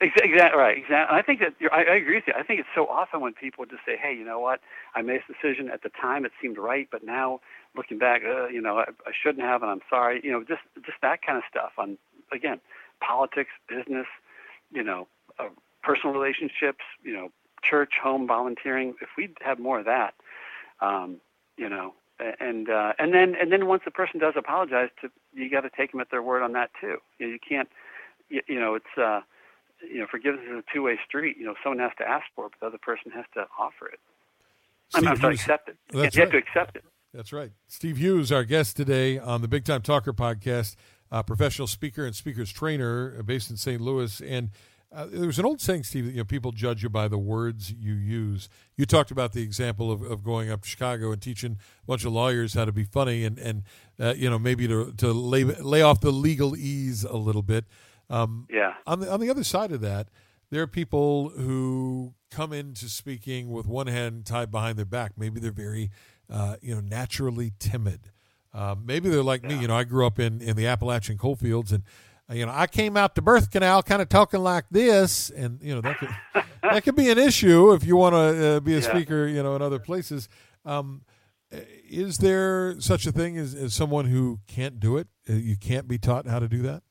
Exactly 0.00 0.38
right. 0.56 0.76
Exactly. 0.78 1.18
I 1.18 1.22
think 1.22 1.40
that 1.40 1.54
I, 1.72 1.78
I 1.82 1.94
agree 1.96 2.14
with 2.16 2.24
you. 2.28 2.32
I 2.38 2.44
think 2.44 2.60
it's 2.60 2.68
so 2.72 2.86
often 2.86 3.20
when 3.20 3.32
people 3.34 3.64
just 3.66 3.84
say, 3.84 3.96
"Hey, 4.00 4.14
you 4.14 4.24
know 4.24 4.38
what? 4.38 4.60
I 4.94 5.02
made 5.02 5.20
a 5.28 5.32
decision 5.32 5.70
at 5.70 5.82
the 5.82 5.88
time; 6.00 6.24
it 6.24 6.30
seemed 6.40 6.56
right, 6.56 6.86
but 6.92 7.02
now, 7.04 7.40
looking 7.76 7.98
back, 7.98 8.22
uh, 8.24 8.46
you 8.46 8.60
know, 8.60 8.78
I, 8.78 8.84
I 9.06 9.12
shouldn't 9.20 9.44
have, 9.44 9.62
and 9.62 9.70
I'm 9.72 9.80
sorry." 9.90 10.20
You 10.22 10.30
know, 10.30 10.44
just 10.44 10.60
just 10.86 10.98
that 11.02 11.22
kind 11.22 11.36
of 11.36 11.42
stuff. 11.50 11.72
On 11.78 11.98
again, 12.30 12.60
politics, 13.00 13.50
business, 13.68 14.06
you 14.70 14.84
know, 14.84 15.08
uh, 15.40 15.48
personal 15.82 16.14
relationships, 16.14 16.84
you 17.02 17.12
know, 17.12 17.30
church, 17.64 17.94
home, 18.00 18.24
volunteering. 18.28 18.94
If 19.02 19.08
we 19.16 19.30
have 19.40 19.58
more 19.58 19.80
of 19.80 19.84
that, 19.86 20.14
um, 20.80 21.18
you 21.56 21.68
know, 21.68 21.94
and 22.40 22.70
uh, 22.70 22.92
and 22.98 23.14
then 23.14 23.34
and 23.40 23.52
then 23.52 23.66
once 23.66 23.82
the 23.84 23.90
person 23.92 24.20
does 24.20 24.34
apologize, 24.36 24.90
to 25.02 25.10
you 25.34 25.50
got 25.50 25.62
to 25.62 25.70
take 25.76 25.92
them 25.92 26.00
at 26.00 26.10
their 26.10 26.22
word 26.22 26.42
on 26.42 26.52
that 26.52 26.70
too. 26.80 26.98
You, 27.18 27.26
know, 27.28 27.32
you 27.32 27.38
can't, 27.48 27.68
you, 28.28 28.42
you 28.48 28.60
know, 28.60 28.74
it's 28.74 28.98
uh, 28.98 29.20
you 29.82 30.00
know, 30.00 30.06
forgiveness 30.10 30.44
is 30.44 30.58
a 30.58 30.64
two-way 30.74 30.98
street. 31.06 31.36
You 31.38 31.46
know, 31.46 31.54
someone 31.62 31.78
has 31.80 31.92
to 31.98 32.08
ask 32.08 32.24
for 32.34 32.46
it, 32.46 32.52
but 32.52 32.60
the 32.60 32.66
other 32.66 32.78
person 32.78 33.10
has 33.12 33.24
to 33.34 33.46
offer 33.58 33.88
it. 33.88 34.00
Steve 34.90 35.06
I'm, 35.06 35.12
I'm 35.12 35.20
sorry, 35.20 35.34
accept 35.34 35.68
it. 35.68 35.76
That's 35.90 36.16
you 36.16 36.22
right. 36.22 36.32
have 36.32 36.32
to 36.32 36.38
accept 36.38 36.76
it. 36.76 36.84
That's 37.12 37.32
right. 37.32 37.52
Steve 37.66 37.98
Hughes, 37.98 38.30
our 38.30 38.44
guest 38.44 38.76
today 38.76 39.18
on 39.18 39.42
the 39.42 39.48
Big 39.48 39.64
Time 39.64 39.82
Talker 39.82 40.12
podcast, 40.12 40.76
uh, 41.10 41.22
professional 41.22 41.66
speaker 41.66 42.04
and 42.04 42.14
speakers 42.14 42.52
trainer 42.52 43.16
uh, 43.18 43.22
based 43.22 43.50
in 43.50 43.56
St. 43.56 43.80
Louis, 43.80 44.20
and 44.20 44.50
uh, 44.90 45.06
there's 45.10 45.38
an 45.38 45.44
old 45.44 45.60
saying, 45.60 45.84
Steve, 45.84 46.06
that 46.06 46.12
you 46.12 46.18
know 46.18 46.24
people 46.24 46.50
judge 46.50 46.82
you 46.82 46.88
by 46.88 47.08
the 47.08 47.18
words 47.18 47.72
you 47.72 47.92
use. 47.92 48.48
You 48.76 48.86
talked 48.86 49.10
about 49.10 49.34
the 49.34 49.42
example 49.42 49.92
of, 49.92 50.02
of 50.02 50.24
going 50.24 50.50
up 50.50 50.62
to 50.62 50.68
Chicago 50.68 51.12
and 51.12 51.20
teaching 51.20 51.58
a 51.82 51.86
bunch 51.86 52.06
of 52.06 52.12
lawyers 52.12 52.54
how 52.54 52.64
to 52.64 52.72
be 52.72 52.84
funny 52.84 53.24
and 53.24 53.38
and 53.38 53.64
uh, 54.00 54.14
you 54.16 54.30
know 54.30 54.38
maybe 54.38 54.66
to 54.66 54.92
to 54.96 55.12
lay 55.12 55.44
lay 55.44 55.82
off 55.82 56.00
the 56.00 56.12
legalese 56.12 57.08
a 57.08 57.16
little 57.16 57.42
bit. 57.42 57.66
Um, 58.10 58.46
yeah. 58.50 58.74
On 58.86 59.00
the 59.00 59.10
on 59.10 59.20
the 59.20 59.30
other 59.30 59.44
side 59.44 59.72
of 59.72 59.80
that, 59.82 60.08
there 60.50 60.62
are 60.62 60.66
people 60.66 61.30
who 61.30 62.14
come 62.30 62.52
into 62.52 62.88
speaking 62.88 63.50
with 63.50 63.66
one 63.66 63.86
hand 63.86 64.26
tied 64.26 64.50
behind 64.50 64.78
their 64.78 64.84
back. 64.84 65.12
Maybe 65.16 65.40
they're 65.40 65.50
very 65.50 65.90
uh, 66.30 66.56
you 66.60 66.74
know 66.74 66.80
naturally 66.80 67.52
timid. 67.58 68.10
Uh, 68.54 68.74
maybe 68.82 69.08
they're 69.08 69.22
like 69.22 69.42
yeah. 69.42 69.48
me. 69.50 69.60
You 69.60 69.68
know, 69.68 69.76
I 69.76 69.84
grew 69.84 70.06
up 70.06 70.18
in 70.18 70.40
in 70.40 70.56
the 70.56 70.66
Appalachian 70.66 71.18
coal 71.18 71.36
fields 71.36 71.72
and 71.72 71.82
you 72.30 72.44
know, 72.44 72.52
I 72.54 72.66
came 72.66 72.96
out 72.96 73.14
the 73.14 73.22
birth 73.22 73.50
canal 73.50 73.82
kind 73.82 74.02
of 74.02 74.08
talking 74.08 74.40
like 74.40 74.66
this, 74.70 75.30
and 75.30 75.60
you 75.62 75.74
know 75.74 75.80
that 75.80 75.98
could 75.98 76.10
that 76.62 76.84
could 76.84 76.94
be 76.94 77.10
an 77.10 77.18
issue 77.18 77.72
if 77.72 77.84
you 77.84 77.96
want 77.96 78.14
to 78.14 78.46
uh, 78.56 78.60
be 78.60 78.74
a 78.74 78.80
yeah. 78.80 78.88
speaker, 78.88 79.26
you 79.26 79.42
know, 79.42 79.56
in 79.56 79.62
other 79.62 79.78
places. 79.78 80.28
Um, 80.64 81.02
is 81.50 82.18
there 82.18 82.78
such 82.80 83.06
a 83.06 83.12
thing 83.12 83.38
as, 83.38 83.54
as 83.54 83.72
someone 83.72 84.04
who 84.04 84.40
can't 84.46 84.78
do 84.78 84.98
it? 84.98 85.08
Uh, 85.28 85.34
you 85.34 85.56
can't 85.56 85.88
be 85.88 85.96
taught 85.96 86.26
how 86.26 86.38
to 86.38 86.48
do 86.48 86.60
that. 86.62 86.82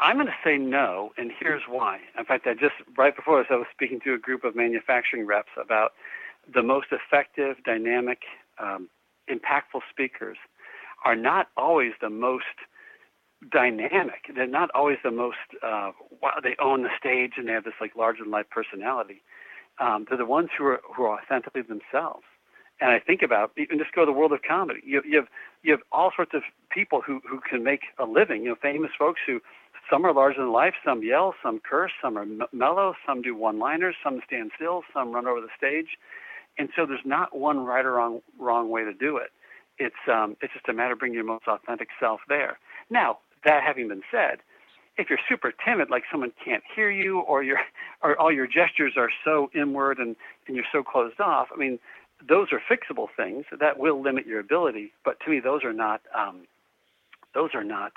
I'm 0.00 0.16
going 0.16 0.26
to 0.26 0.32
say 0.42 0.56
no, 0.56 1.10
and 1.18 1.30
here's 1.38 1.62
why. 1.68 2.00
In 2.18 2.24
fact, 2.24 2.46
I 2.46 2.54
just 2.54 2.74
right 2.96 3.14
before 3.14 3.38
this, 3.42 3.48
I 3.50 3.56
was 3.56 3.66
speaking 3.72 4.00
to 4.04 4.14
a 4.14 4.18
group 4.18 4.44
of 4.44 4.56
manufacturing 4.56 5.26
reps 5.26 5.50
about 5.60 5.92
the 6.52 6.62
most 6.62 6.88
effective, 6.90 7.56
dynamic, 7.64 8.20
um, 8.58 8.88
impactful 9.30 9.80
speakers 9.90 10.36
are 11.04 11.16
not 11.16 11.48
always 11.56 11.92
the 12.00 12.10
most 12.10 12.44
dynamic. 13.50 14.26
They're 14.34 14.46
not 14.46 14.70
always 14.74 14.98
the 15.02 15.10
most. 15.10 15.38
Uh, 15.62 15.92
they 16.42 16.56
own 16.60 16.82
the 16.82 16.90
stage 16.98 17.32
and 17.36 17.48
they 17.48 17.52
have 17.52 17.64
this 17.64 17.74
like 17.80 17.96
larger 17.96 18.22
than 18.22 18.30
life 18.30 18.46
personality. 18.50 19.22
Um, 19.78 20.06
they're 20.08 20.18
the 20.18 20.26
ones 20.26 20.50
who 20.56 20.64
are 20.64 20.80
who 20.94 21.04
are 21.04 21.20
authentically 21.20 21.62
themselves. 21.62 22.24
And 22.82 22.90
I 22.90 22.98
think 22.98 23.20
about 23.22 23.52
even 23.58 23.78
just 23.78 23.92
go 23.92 24.02
to 24.02 24.06
the 24.06 24.16
world 24.16 24.32
of 24.32 24.40
comedy. 24.46 24.80
You, 24.84 25.02
you 25.06 25.16
have 25.16 25.28
you 25.62 25.72
have 25.72 25.80
all 25.92 26.12
sorts 26.14 26.32
of 26.34 26.42
people 26.70 27.00
who 27.00 27.20
who 27.28 27.40
can 27.40 27.64
make 27.64 27.82
a 27.98 28.04
living. 28.04 28.42
You 28.42 28.50
know, 28.50 28.56
famous 28.60 28.90
folks 28.98 29.20
who 29.26 29.40
some 29.90 30.06
are 30.06 30.12
larger 30.14 30.40
than 30.40 30.52
life, 30.52 30.74
some 30.84 31.02
yell, 31.02 31.34
some 31.42 31.60
curse, 31.60 31.92
some 32.02 32.16
are 32.16 32.22
m- 32.22 32.42
mellow, 32.52 32.94
some 33.06 33.22
do 33.22 33.34
one-liners, 33.34 33.96
some 34.02 34.20
stand 34.26 34.52
still, 34.56 34.82
some 34.94 35.12
run 35.12 35.26
over 35.26 35.40
the 35.40 35.48
stage. 35.56 35.98
And 36.58 36.68
so 36.76 36.86
there's 36.86 37.04
not 37.04 37.36
one 37.36 37.60
right 37.60 37.84
or 37.84 37.92
wrong 37.92 38.20
wrong 38.38 38.70
way 38.70 38.84
to 38.84 38.92
do 38.92 39.16
it. 39.16 39.30
It's 39.78 39.94
um, 40.08 40.36
it's 40.40 40.52
just 40.52 40.68
a 40.68 40.72
matter 40.72 40.92
of 40.92 40.98
bringing 40.98 41.16
your 41.16 41.24
most 41.24 41.46
authentic 41.48 41.88
self 41.98 42.20
there. 42.28 42.58
Now, 42.90 43.18
that 43.44 43.62
having 43.62 43.88
been 43.88 44.02
said, 44.10 44.38
if 44.98 45.08
you're 45.08 45.18
super 45.28 45.52
timid, 45.64 45.90
like 45.90 46.04
someone 46.10 46.32
can't 46.44 46.62
hear 46.74 46.90
you, 46.90 47.20
or 47.20 47.42
your 47.42 47.58
or 48.02 48.18
all 48.20 48.32
your 48.32 48.46
gestures 48.46 48.94
are 48.96 49.10
so 49.24 49.50
inward 49.54 49.98
and, 49.98 50.16
and 50.46 50.56
you're 50.56 50.66
so 50.72 50.82
closed 50.82 51.20
off, 51.20 51.48
I 51.54 51.58
mean, 51.58 51.78
those 52.26 52.48
are 52.52 52.60
fixable 52.70 53.08
things 53.16 53.46
that 53.58 53.78
will 53.78 54.02
limit 54.02 54.26
your 54.26 54.40
ability. 54.40 54.92
But 55.04 55.18
to 55.24 55.30
me, 55.30 55.40
those 55.40 55.64
are 55.64 55.72
not 55.72 56.02
um, 56.16 56.46
those 57.34 57.50
are 57.54 57.64
not 57.64 57.92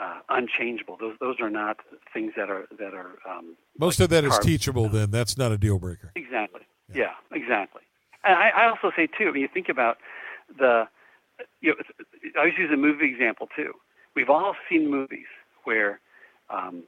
uh, 0.00 0.20
unchangeable. 0.28 0.96
Those 0.98 1.16
those 1.20 1.36
are 1.40 1.50
not 1.50 1.78
things 2.12 2.32
that 2.36 2.50
are 2.50 2.66
that 2.78 2.94
are. 2.94 3.18
Um, 3.28 3.56
Most 3.78 4.00
like 4.00 4.06
of 4.06 4.10
that 4.10 4.24
is 4.24 4.38
teachable. 4.38 4.88
Then 4.88 5.10
that's 5.10 5.36
not 5.36 5.52
a 5.52 5.58
deal 5.58 5.78
breaker. 5.78 6.12
Exactly. 6.16 6.62
Yeah. 6.92 7.12
yeah 7.30 7.36
exactly. 7.36 7.82
And 8.24 8.34
I, 8.34 8.50
I 8.50 8.68
also 8.68 8.90
say 8.96 9.06
too. 9.06 9.32
When 9.32 9.40
you 9.40 9.48
think 9.52 9.68
about 9.68 9.98
the, 10.58 10.88
you 11.60 11.70
know, 11.70 11.76
I 12.36 12.40
always 12.40 12.54
use 12.58 12.70
a 12.72 12.76
movie 12.76 13.10
example 13.10 13.48
too 13.54 13.74
we've 14.14 14.30
all 14.30 14.54
seen 14.68 14.90
movies 14.90 15.26
where 15.64 16.00
um, 16.48 16.82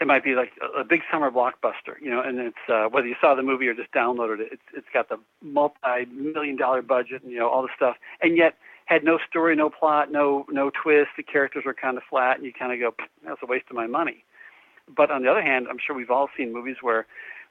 it 0.00 0.06
might 0.06 0.24
be 0.24 0.34
like 0.34 0.52
a, 0.62 0.80
a 0.80 0.84
big 0.84 1.00
summer 1.10 1.30
blockbuster, 1.30 2.00
you 2.00 2.10
know, 2.10 2.20
and 2.20 2.38
it's 2.38 2.56
uh, 2.68 2.86
whether 2.88 3.06
you 3.06 3.16
saw 3.20 3.34
the 3.34 3.42
movie 3.42 3.66
or 3.68 3.74
just 3.74 3.92
downloaded 3.92 4.40
it, 4.40 4.48
it's, 4.52 4.62
it's 4.74 4.86
got 4.92 5.08
the 5.08 5.18
multi-million 5.42 6.56
dollar 6.56 6.82
budget 6.82 7.22
and 7.22 7.32
you 7.32 7.38
know 7.38 7.48
all 7.48 7.62
the 7.62 7.68
stuff, 7.74 7.96
and 8.20 8.36
yet 8.36 8.54
had 8.86 9.04
no 9.04 9.18
story, 9.28 9.54
no 9.54 9.68
plot, 9.68 10.10
no 10.10 10.46
no 10.48 10.70
twist. 10.70 11.10
The 11.16 11.22
characters 11.22 11.64
were 11.66 11.74
kind 11.74 11.96
of 11.96 12.02
flat, 12.08 12.36
and 12.36 12.46
you 12.46 12.52
kind 12.52 12.72
of 12.72 12.78
go, 12.78 13.04
that's 13.24 13.40
a 13.42 13.46
waste 13.46 13.66
of 13.68 13.76
my 13.76 13.86
money. 13.86 14.24
But 14.96 15.10
on 15.10 15.22
the 15.22 15.30
other 15.30 15.42
hand, 15.42 15.66
I'm 15.68 15.78
sure 15.84 15.94
we've 15.94 16.10
all 16.10 16.28
seen 16.36 16.52
movies 16.52 16.76
where 16.80 17.06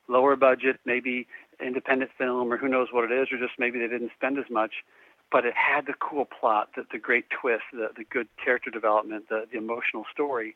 lower 0.08 0.36
budget, 0.36 0.80
maybe 0.86 1.28
independent 1.60 2.12
film, 2.18 2.52
or 2.52 2.58
who 2.58 2.68
knows 2.68 2.88
what 2.92 3.10
it 3.10 3.12
is, 3.12 3.28
or 3.32 3.38
just 3.38 3.60
maybe 3.60 3.80
they 3.80 3.88
didn't 3.88 4.12
spend 4.16 4.38
as 4.38 4.46
much, 4.50 4.72
but 5.32 5.46
it 5.46 5.54
had 5.56 5.86
the 5.86 5.94
cool 6.00 6.26
plot, 6.26 6.70
the, 6.76 6.86
the 6.92 7.00
great 7.00 7.26
twist, 7.30 7.64
the, 7.74 7.90
the 7.98 8.04
good 8.06 8.28
character 8.44 8.70
development, 8.70 9.28
the, 9.30 9.46
the 9.52 9.58
emotional 9.58 10.06
story. 10.12 10.56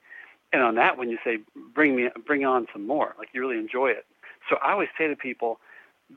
And 0.53 0.61
on 0.61 0.75
that 0.75 0.97
one, 0.97 1.09
you 1.09 1.17
say, 1.23 1.39
bring 1.73 1.95
me, 1.95 2.09
bring 2.25 2.45
on 2.45 2.67
some 2.73 2.87
more. 2.87 3.15
Like 3.17 3.29
you 3.33 3.41
really 3.41 3.59
enjoy 3.59 3.87
it. 3.87 4.05
So 4.49 4.57
I 4.63 4.71
always 4.71 4.89
say 4.97 5.07
to 5.07 5.15
people, 5.15 5.59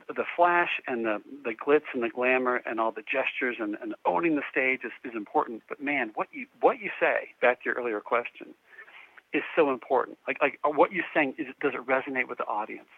the 0.07 0.25
flash 0.35 0.81
and 0.87 1.05
the, 1.05 1.21
the 1.43 1.53
glitz 1.53 1.83
and 1.93 2.03
the 2.03 2.09
glamour 2.09 2.61
and 2.65 2.79
all 2.79 2.91
the 2.91 3.03
gestures 3.03 3.57
and, 3.59 3.77
and 3.81 3.93
owning 4.05 4.35
the 4.35 4.41
stage 4.49 4.81
is, 4.83 4.91
is 5.03 5.15
important. 5.15 5.63
But 5.69 5.81
man, 5.81 6.11
what 6.15 6.27
you 6.31 6.47
what 6.61 6.79
you 6.79 6.89
say, 6.99 7.29
back 7.41 7.63
to 7.63 7.69
your 7.69 7.75
earlier 7.75 7.99
question, 7.99 8.47
is 9.33 9.43
so 9.55 9.71
important. 9.71 10.17
Like 10.27 10.37
like 10.41 10.59
what 10.63 10.91
you're 10.91 11.05
saying 11.13 11.35
is 11.37 11.47
does 11.61 11.73
it 11.73 11.85
resonate 11.85 12.27
with 12.27 12.39
the 12.39 12.45
audience? 12.45 12.89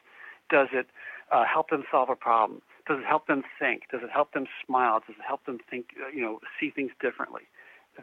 Does 0.50 0.68
it 0.72 0.88
uh, 1.32 1.44
help 1.52 1.70
them 1.70 1.84
solve 1.92 2.10
a 2.10 2.16
problem? 2.16 2.62
Does 2.88 3.00
it 3.00 3.06
help 3.06 3.28
them 3.28 3.44
think? 3.60 3.84
Does 3.92 4.02
it 4.04 4.12
help 4.12 4.34
them 4.34 4.46
smile? 4.66 5.00
Does 5.00 5.16
it 5.18 5.26
help 5.28 5.46
them 5.46 5.58
think, 5.70 5.88
uh, 6.00 6.10
you 6.16 6.22
know, 6.22 6.40
see 6.60 6.70
things 6.70 6.92
differently? 7.02 7.42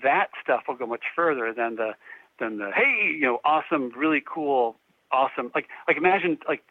That 0.03 0.29
stuff 0.43 0.63
will 0.67 0.75
go 0.75 0.87
much 0.87 1.05
further 1.15 1.53
than 1.57 1.77
the 1.77 1.93
than 2.41 2.59
the 2.59 2.71
hey, 2.75 3.15
you 3.15 3.23
know, 3.23 3.41
awesome, 3.45 3.93
really 3.97 4.23
cool, 4.25 4.77
awesome. 5.13 5.53
Like 5.55 5.69
like 5.87 5.97
imagine 5.97 6.39
like 6.49 6.63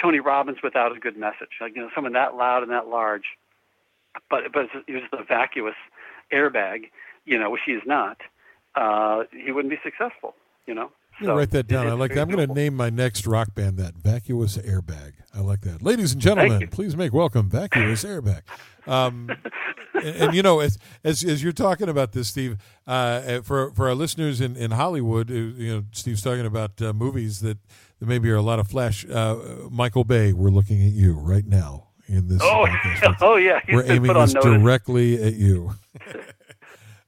Tony 0.00 0.20
Robbins 0.20 0.58
without 0.62 0.96
a 0.96 1.00
good 1.00 1.16
message. 1.16 1.58
Like 1.60 1.74
you 1.74 1.82
know, 1.82 1.90
someone 1.94 2.12
that 2.14 2.36
loud 2.36 2.62
and 2.62 2.72
that 2.72 2.88
large, 2.88 3.24
but 4.30 4.52
but 4.52 4.66
it 4.86 4.94
was 4.94 5.02
a 5.12 5.24
vacuous 5.24 5.74
airbag, 6.32 6.90
you 7.24 7.38
know, 7.38 7.50
which 7.50 7.62
he 7.66 7.72
is 7.72 7.82
not, 7.86 8.18
uh, 8.74 9.24
he 9.32 9.52
wouldn't 9.52 9.70
be 9.70 9.80
successful, 9.82 10.34
you 10.66 10.74
know. 10.74 10.90
So 11.22 11.34
write 11.34 11.50
that 11.50 11.66
down. 11.66 11.86
I 11.86 11.92
like 11.92 12.14
that. 12.14 12.20
I'm 12.20 12.28
going 12.28 12.46
to 12.48 12.54
name 12.54 12.74
my 12.74 12.90
next 12.90 13.26
rock 13.26 13.54
band 13.54 13.76
that 13.78 13.94
Vacuous 13.94 14.56
Airbag. 14.56 15.14
I 15.34 15.40
like 15.40 15.62
that. 15.62 15.82
Ladies 15.82 16.12
and 16.12 16.22
gentlemen, 16.22 16.68
please 16.68 16.96
make 16.96 17.12
welcome 17.12 17.48
Vacuous 17.48 18.04
Airbag. 18.04 18.42
Um, 18.86 19.30
and, 19.94 20.16
and, 20.16 20.34
you 20.34 20.42
know, 20.42 20.60
as, 20.60 20.78
as, 21.04 21.24
as 21.24 21.42
you're 21.42 21.52
talking 21.52 21.88
about 21.88 22.12
this, 22.12 22.28
Steve, 22.28 22.56
uh, 22.86 23.40
for 23.42 23.72
for 23.72 23.88
our 23.88 23.94
listeners 23.94 24.40
in 24.40 24.56
in 24.56 24.70
Hollywood, 24.70 25.30
uh, 25.30 25.34
you 25.34 25.74
know, 25.74 25.84
Steve's 25.92 26.22
talking 26.22 26.46
about 26.46 26.80
uh, 26.80 26.92
movies 26.92 27.40
that, 27.40 27.58
that 27.98 28.06
maybe 28.06 28.30
are 28.30 28.36
a 28.36 28.42
lot 28.42 28.58
of 28.58 28.68
flash. 28.68 29.04
Uh, 29.08 29.36
Michael 29.70 30.04
Bay, 30.04 30.32
we're 30.32 30.50
looking 30.50 30.82
at 30.84 30.92
you 30.92 31.12
right 31.12 31.46
now 31.46 31.88
in 32.06 32.28
this. 32.28 32.40
Oh, 32.42 32.66
oh 33.20 33.36
yeah, 33.36 33.60
He's 33.66 33.74
we're 33.74 33.90
aiming 33.90 34.14
this 34.14 34.34
directly 34.34 35.22
at 35.22 35.34
you. 35.34 35.74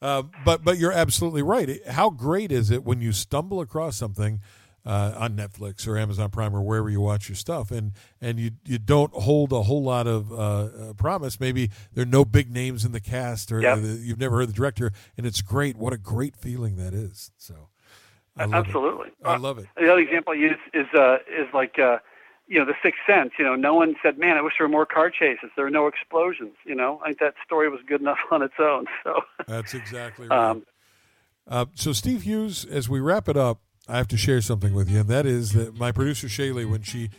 Uh, 0.03 0.23
but 0.45 0.65
but 0.65 0.79
you're 0.79 0.93
absolutely 0.93 1.43
right. 1.43 1.87
How 1.87 2.11
great 2.11 2.51
is 2.51 2.71
it 2.71 2.85
when 2.85 3.01
you 3.01 3.13
stumble 3.13 3.61
across 3.61 3.97
something 3.97 4.41
uh, 4.85 5.13
on 5.17 5.37
Netflix 5.37 5.87
or 5.87 5.99
Amazon 5.99 6.31
Prime 6.31 6.55
or 6.55 6.63
wherever 6.63 6.89
you 6.89 7.01
watch 7.01 7.29
your 7.29 7.37
stuff, 7.37 7.71
and 7.71 7.93
and 8.21 8.39
you 8.39 8.53
you 8.65 8.79
don't 8.79 9.13
hold 9.13 9.53
a 9.53 9.63
whole 9.63 9.83
lot 9.83 10.07
of 10.07 10.33
uh, 10.33 10.37
uh 10.37 10.93
promise. 10.95 11.39
Maybe 11.39 11.71
there 11.93 12.03
are 12.03 12.07
no 12.07 12.25
big 12.25 12.51
names 12.51 12.85
in 12.85 12.93
the 12.93 13.01
cast, 13.01 13.53
or 13.53 13.61
yep. 13.61 13.79
you've 13.83 14.19
never 14.19 14.37
heard 14.37 14.49
the 14.49 14.55
director, 14.55 14.93
and 15.17 15.27
it's 15.27 15.43
great. 15.43 15.77
What 15.77 15.93
a 15.93 15.99
great 15.99 16.35
feeling 16.35 16.77
that 16.77 16.95
is. 16.95 17.31
So, 17.37 17.69
I 18.37 18.45
Absolutely, 18.45 19.09
it. 19.09 19.15
I 19.27 19.37
love 19.37 19.59
it. 19.59 19.67
The 19.77 19.93
other 19.93 20.01
example 20.01 20.33
I 20.33 20.37
use 20.37 20.59
is 20.73 20.87
uh, 20.95 21.19
is 21.29 21.47
like 21.53 21.79
you 22.51 22.59
know, 22.59 22.67
The 22.67 22.75
Sixth 22.83 23.01
Sense. 23.07 23.31
You 23.39 23.45
know, 23.45 23.55
no 23.55 23.75
one 23.75 23.95
said, 24.03 24.19
"Man, 24.19 24.37
I 24.37 24.43
wish 24.43 24.55
there 24.59 24.67
were 24.67 24.73
more 24.73 24.85
car 24.85 25.09
chases. 25.09 25.51
There 25.55 25.65
were 25.65 25.71
no 25.71 25.87
explosions." 25.87 26.57
You 26.67 26.75
know, 26.75 27.01
I 27.03 27.07
think 27.07 27.21
that 27.21 27.35
story 27.47 27.71
was 27.71 27.81
good 27.87 28.01
enough 28.01 28.19
on 28.31 28.43
its 28.43 28.55
own. 28.59 28.87
So 29.05 29.23
that's 29.47 29.73
exactly 29.73 30.27
right. 30.27 30.51
Um, 30.51 30.67
uh, 31.49 31.67
so, 31.75 31.93
Steve 31.93 32.23
Hughes, 32.23 32.65
as 32.65 32.89
we 32.89 33.01
wrap 33.01 33.29
it 33.29 33.37
up, 33.37 33.61
I 33.89 33.97
have 33.97 34.09
to 34.09 34.17
share 34.17 34.41
something 34.41 34.75
with 34.75 34.91
you, 34.91 35.01
and 35.01 35.09
that 35.09 35.27
is 35.27 35.53
that 35.53 35.79
my 35.79 35.93
producer 35.93 36.27
Shaylee, 36.27 36.69
when 36.69 36.83
she 36.83 37.11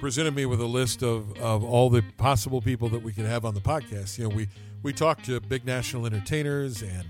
presented 0.00 0.34
me 0.34 0.46
with 0.46 0.60
a 0.60 0.66
list 0.66 1.02
of, 1.02 1.36
of 1.38 1.62
all 1.62 1.90
the 1.90 2.02
possible 2.16 2.60
people 2.60 2.88
that 2.88 3.02
we 3.02 3.12
could 3.12 3.26
have 3.26 3.44
on 3.44 3.54
the 3.54 3.60
podcast, 3.60 4.18
you 4.18 4.28
know, 4.28 4.34
we 4.34 4.48
we 4.82 4.92
talked 4.92 5.24
to 5.26 5.40
big 5.40 5.64
national 5.64 6.04
entertainers 6.04 6.82
and 6.82 7.06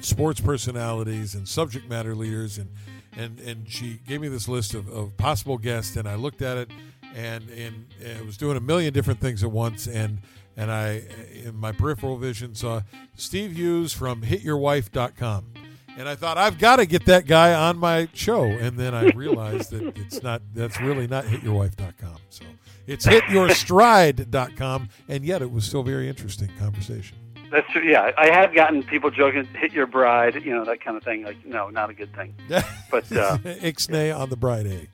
sports 0.00 0.40
personalities 0.40 1.34
and 1.34 1.48
subject 1.48 1.88
matter 1.88 2.14
leaders 2.14 2.58
and 2.58 2.70
and 3.16 3.40
and 3.40 3.68
she 3.68 4.00
gave 4.06 4.20
me 4.20 4.28
this 4.28 4.48
list 4.48 4.74
of, 4.74 4.88
of 4.88 5.16
possible 5.16 5.58
guests, 5.58 5.96
and 5.96 6.08
I 6.08 6.14
looked 6.14 6.42
at 6.42 6.56
it, 6.56 6.70
and 7.14 7.48
and 7.50 7.86
it 8.00 8.24
was 8.24 8.36
doing 8.36 8.56
a 8.56 8.60
million 8.60 8.92
different 8.92 9.20
things 9.20 9.42
at 9.42 9.50
once, 9.50 9.86
and 9.86 10.20
and 10.56 10.70
I 10.70 11.02
in 11.44 11.56
my 11.56 11.72
peripheral 11.72 12.16
vision 12.16 12.54
saw 12.54 12.82
Steve 13.16 13.52
Hughes 13.56 13.92
from 13.92 14.22
HitYourWife.com. 14.22 15.46
And 15.96 16.08
I 16.08 16.16
thought 16.16 16.36
I've 16.38 16.58
got 16.58 16.76
to 16.76 16.86
get 16.86 17.06
that 17.06 17.24
guy 17.26 17.54
on 17.54 17.78
my 17.78 18.08
show, 18.14 18.42
and 18.44 18.76
then 18.76 18.96
I 18.96 19.10
realized 19.14 19.70
that 19.70 19.96
it's 19.96 20.22
not. 20.24 20.42
That's 20.52 20.80
really 20.80 21.06
not 21.06 21.24
hityourwife.com. 21.24 22.16
So 22.30 22.44
it's 22.88 23.06
hityourstride.com, 23.06 24.88
and 25.08 25.24
yet 25.24 25.40
it 25.40 25.52
was 25.52 25.64
still 25.64 25.84
very 25.84 26.08
interesting 26.08 26.50
conversation. 26.58 27.16
That's 27.54 27.70
true. 27.70 27.84
Yeah, 27.84 28.10
I 28.18 28.30
have 28.32 28.52
gotten 28.52 28.82
people 28.82 29.12
joking, 29.12 29.44
"Hit 29.54 29.72
your 29.72 29.86
bride," 29.86 30.34
you 30.44 30.52
know 30.52 30.64
that 30.64 30.80
kind 30.84 30.96
of 30.96 31.04
thing. 31.04 31.22
Like, 31.22 31.46
no, 31.46 31.68
not 31.68 31.88
a 31.88 31.94
good 31.94 32.12
thing. 32.12 32.34
But 32.90 33.10
uh, 33.12 33.38
ixnay 33.44 34.16
on 34.16 34.28
the 34.28 34.36
bride 34.36 34.66
egg. 34.66 34.88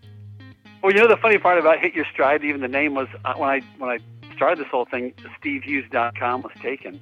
Well, 0.83 0.93
you 0.93 0.99
know 0.99 1.09
the 1.09 1.17
funny 1.17 1.39
part 1.39 1.59
about 1.59 1.79
"Hit 1.79 1.95
Your 1.95 2.05
Stride," 2.13 2.45
even 2.45 2.61
the 2.61 2.69
name 2.69 2.95
was 2.95 3.09
uh, 3.25 3.33
when 3.37 3.49
I 3.49 3.61
when 3.79 3.89
I 3.89 3.99
started 4.37 4.59
this 4.59 4.71
whole 4.71 4.85
thing, 4.85 5.15
SteveHughes.com 5.43 6.43
was 6.43 6.53
taken. 6.61 7.01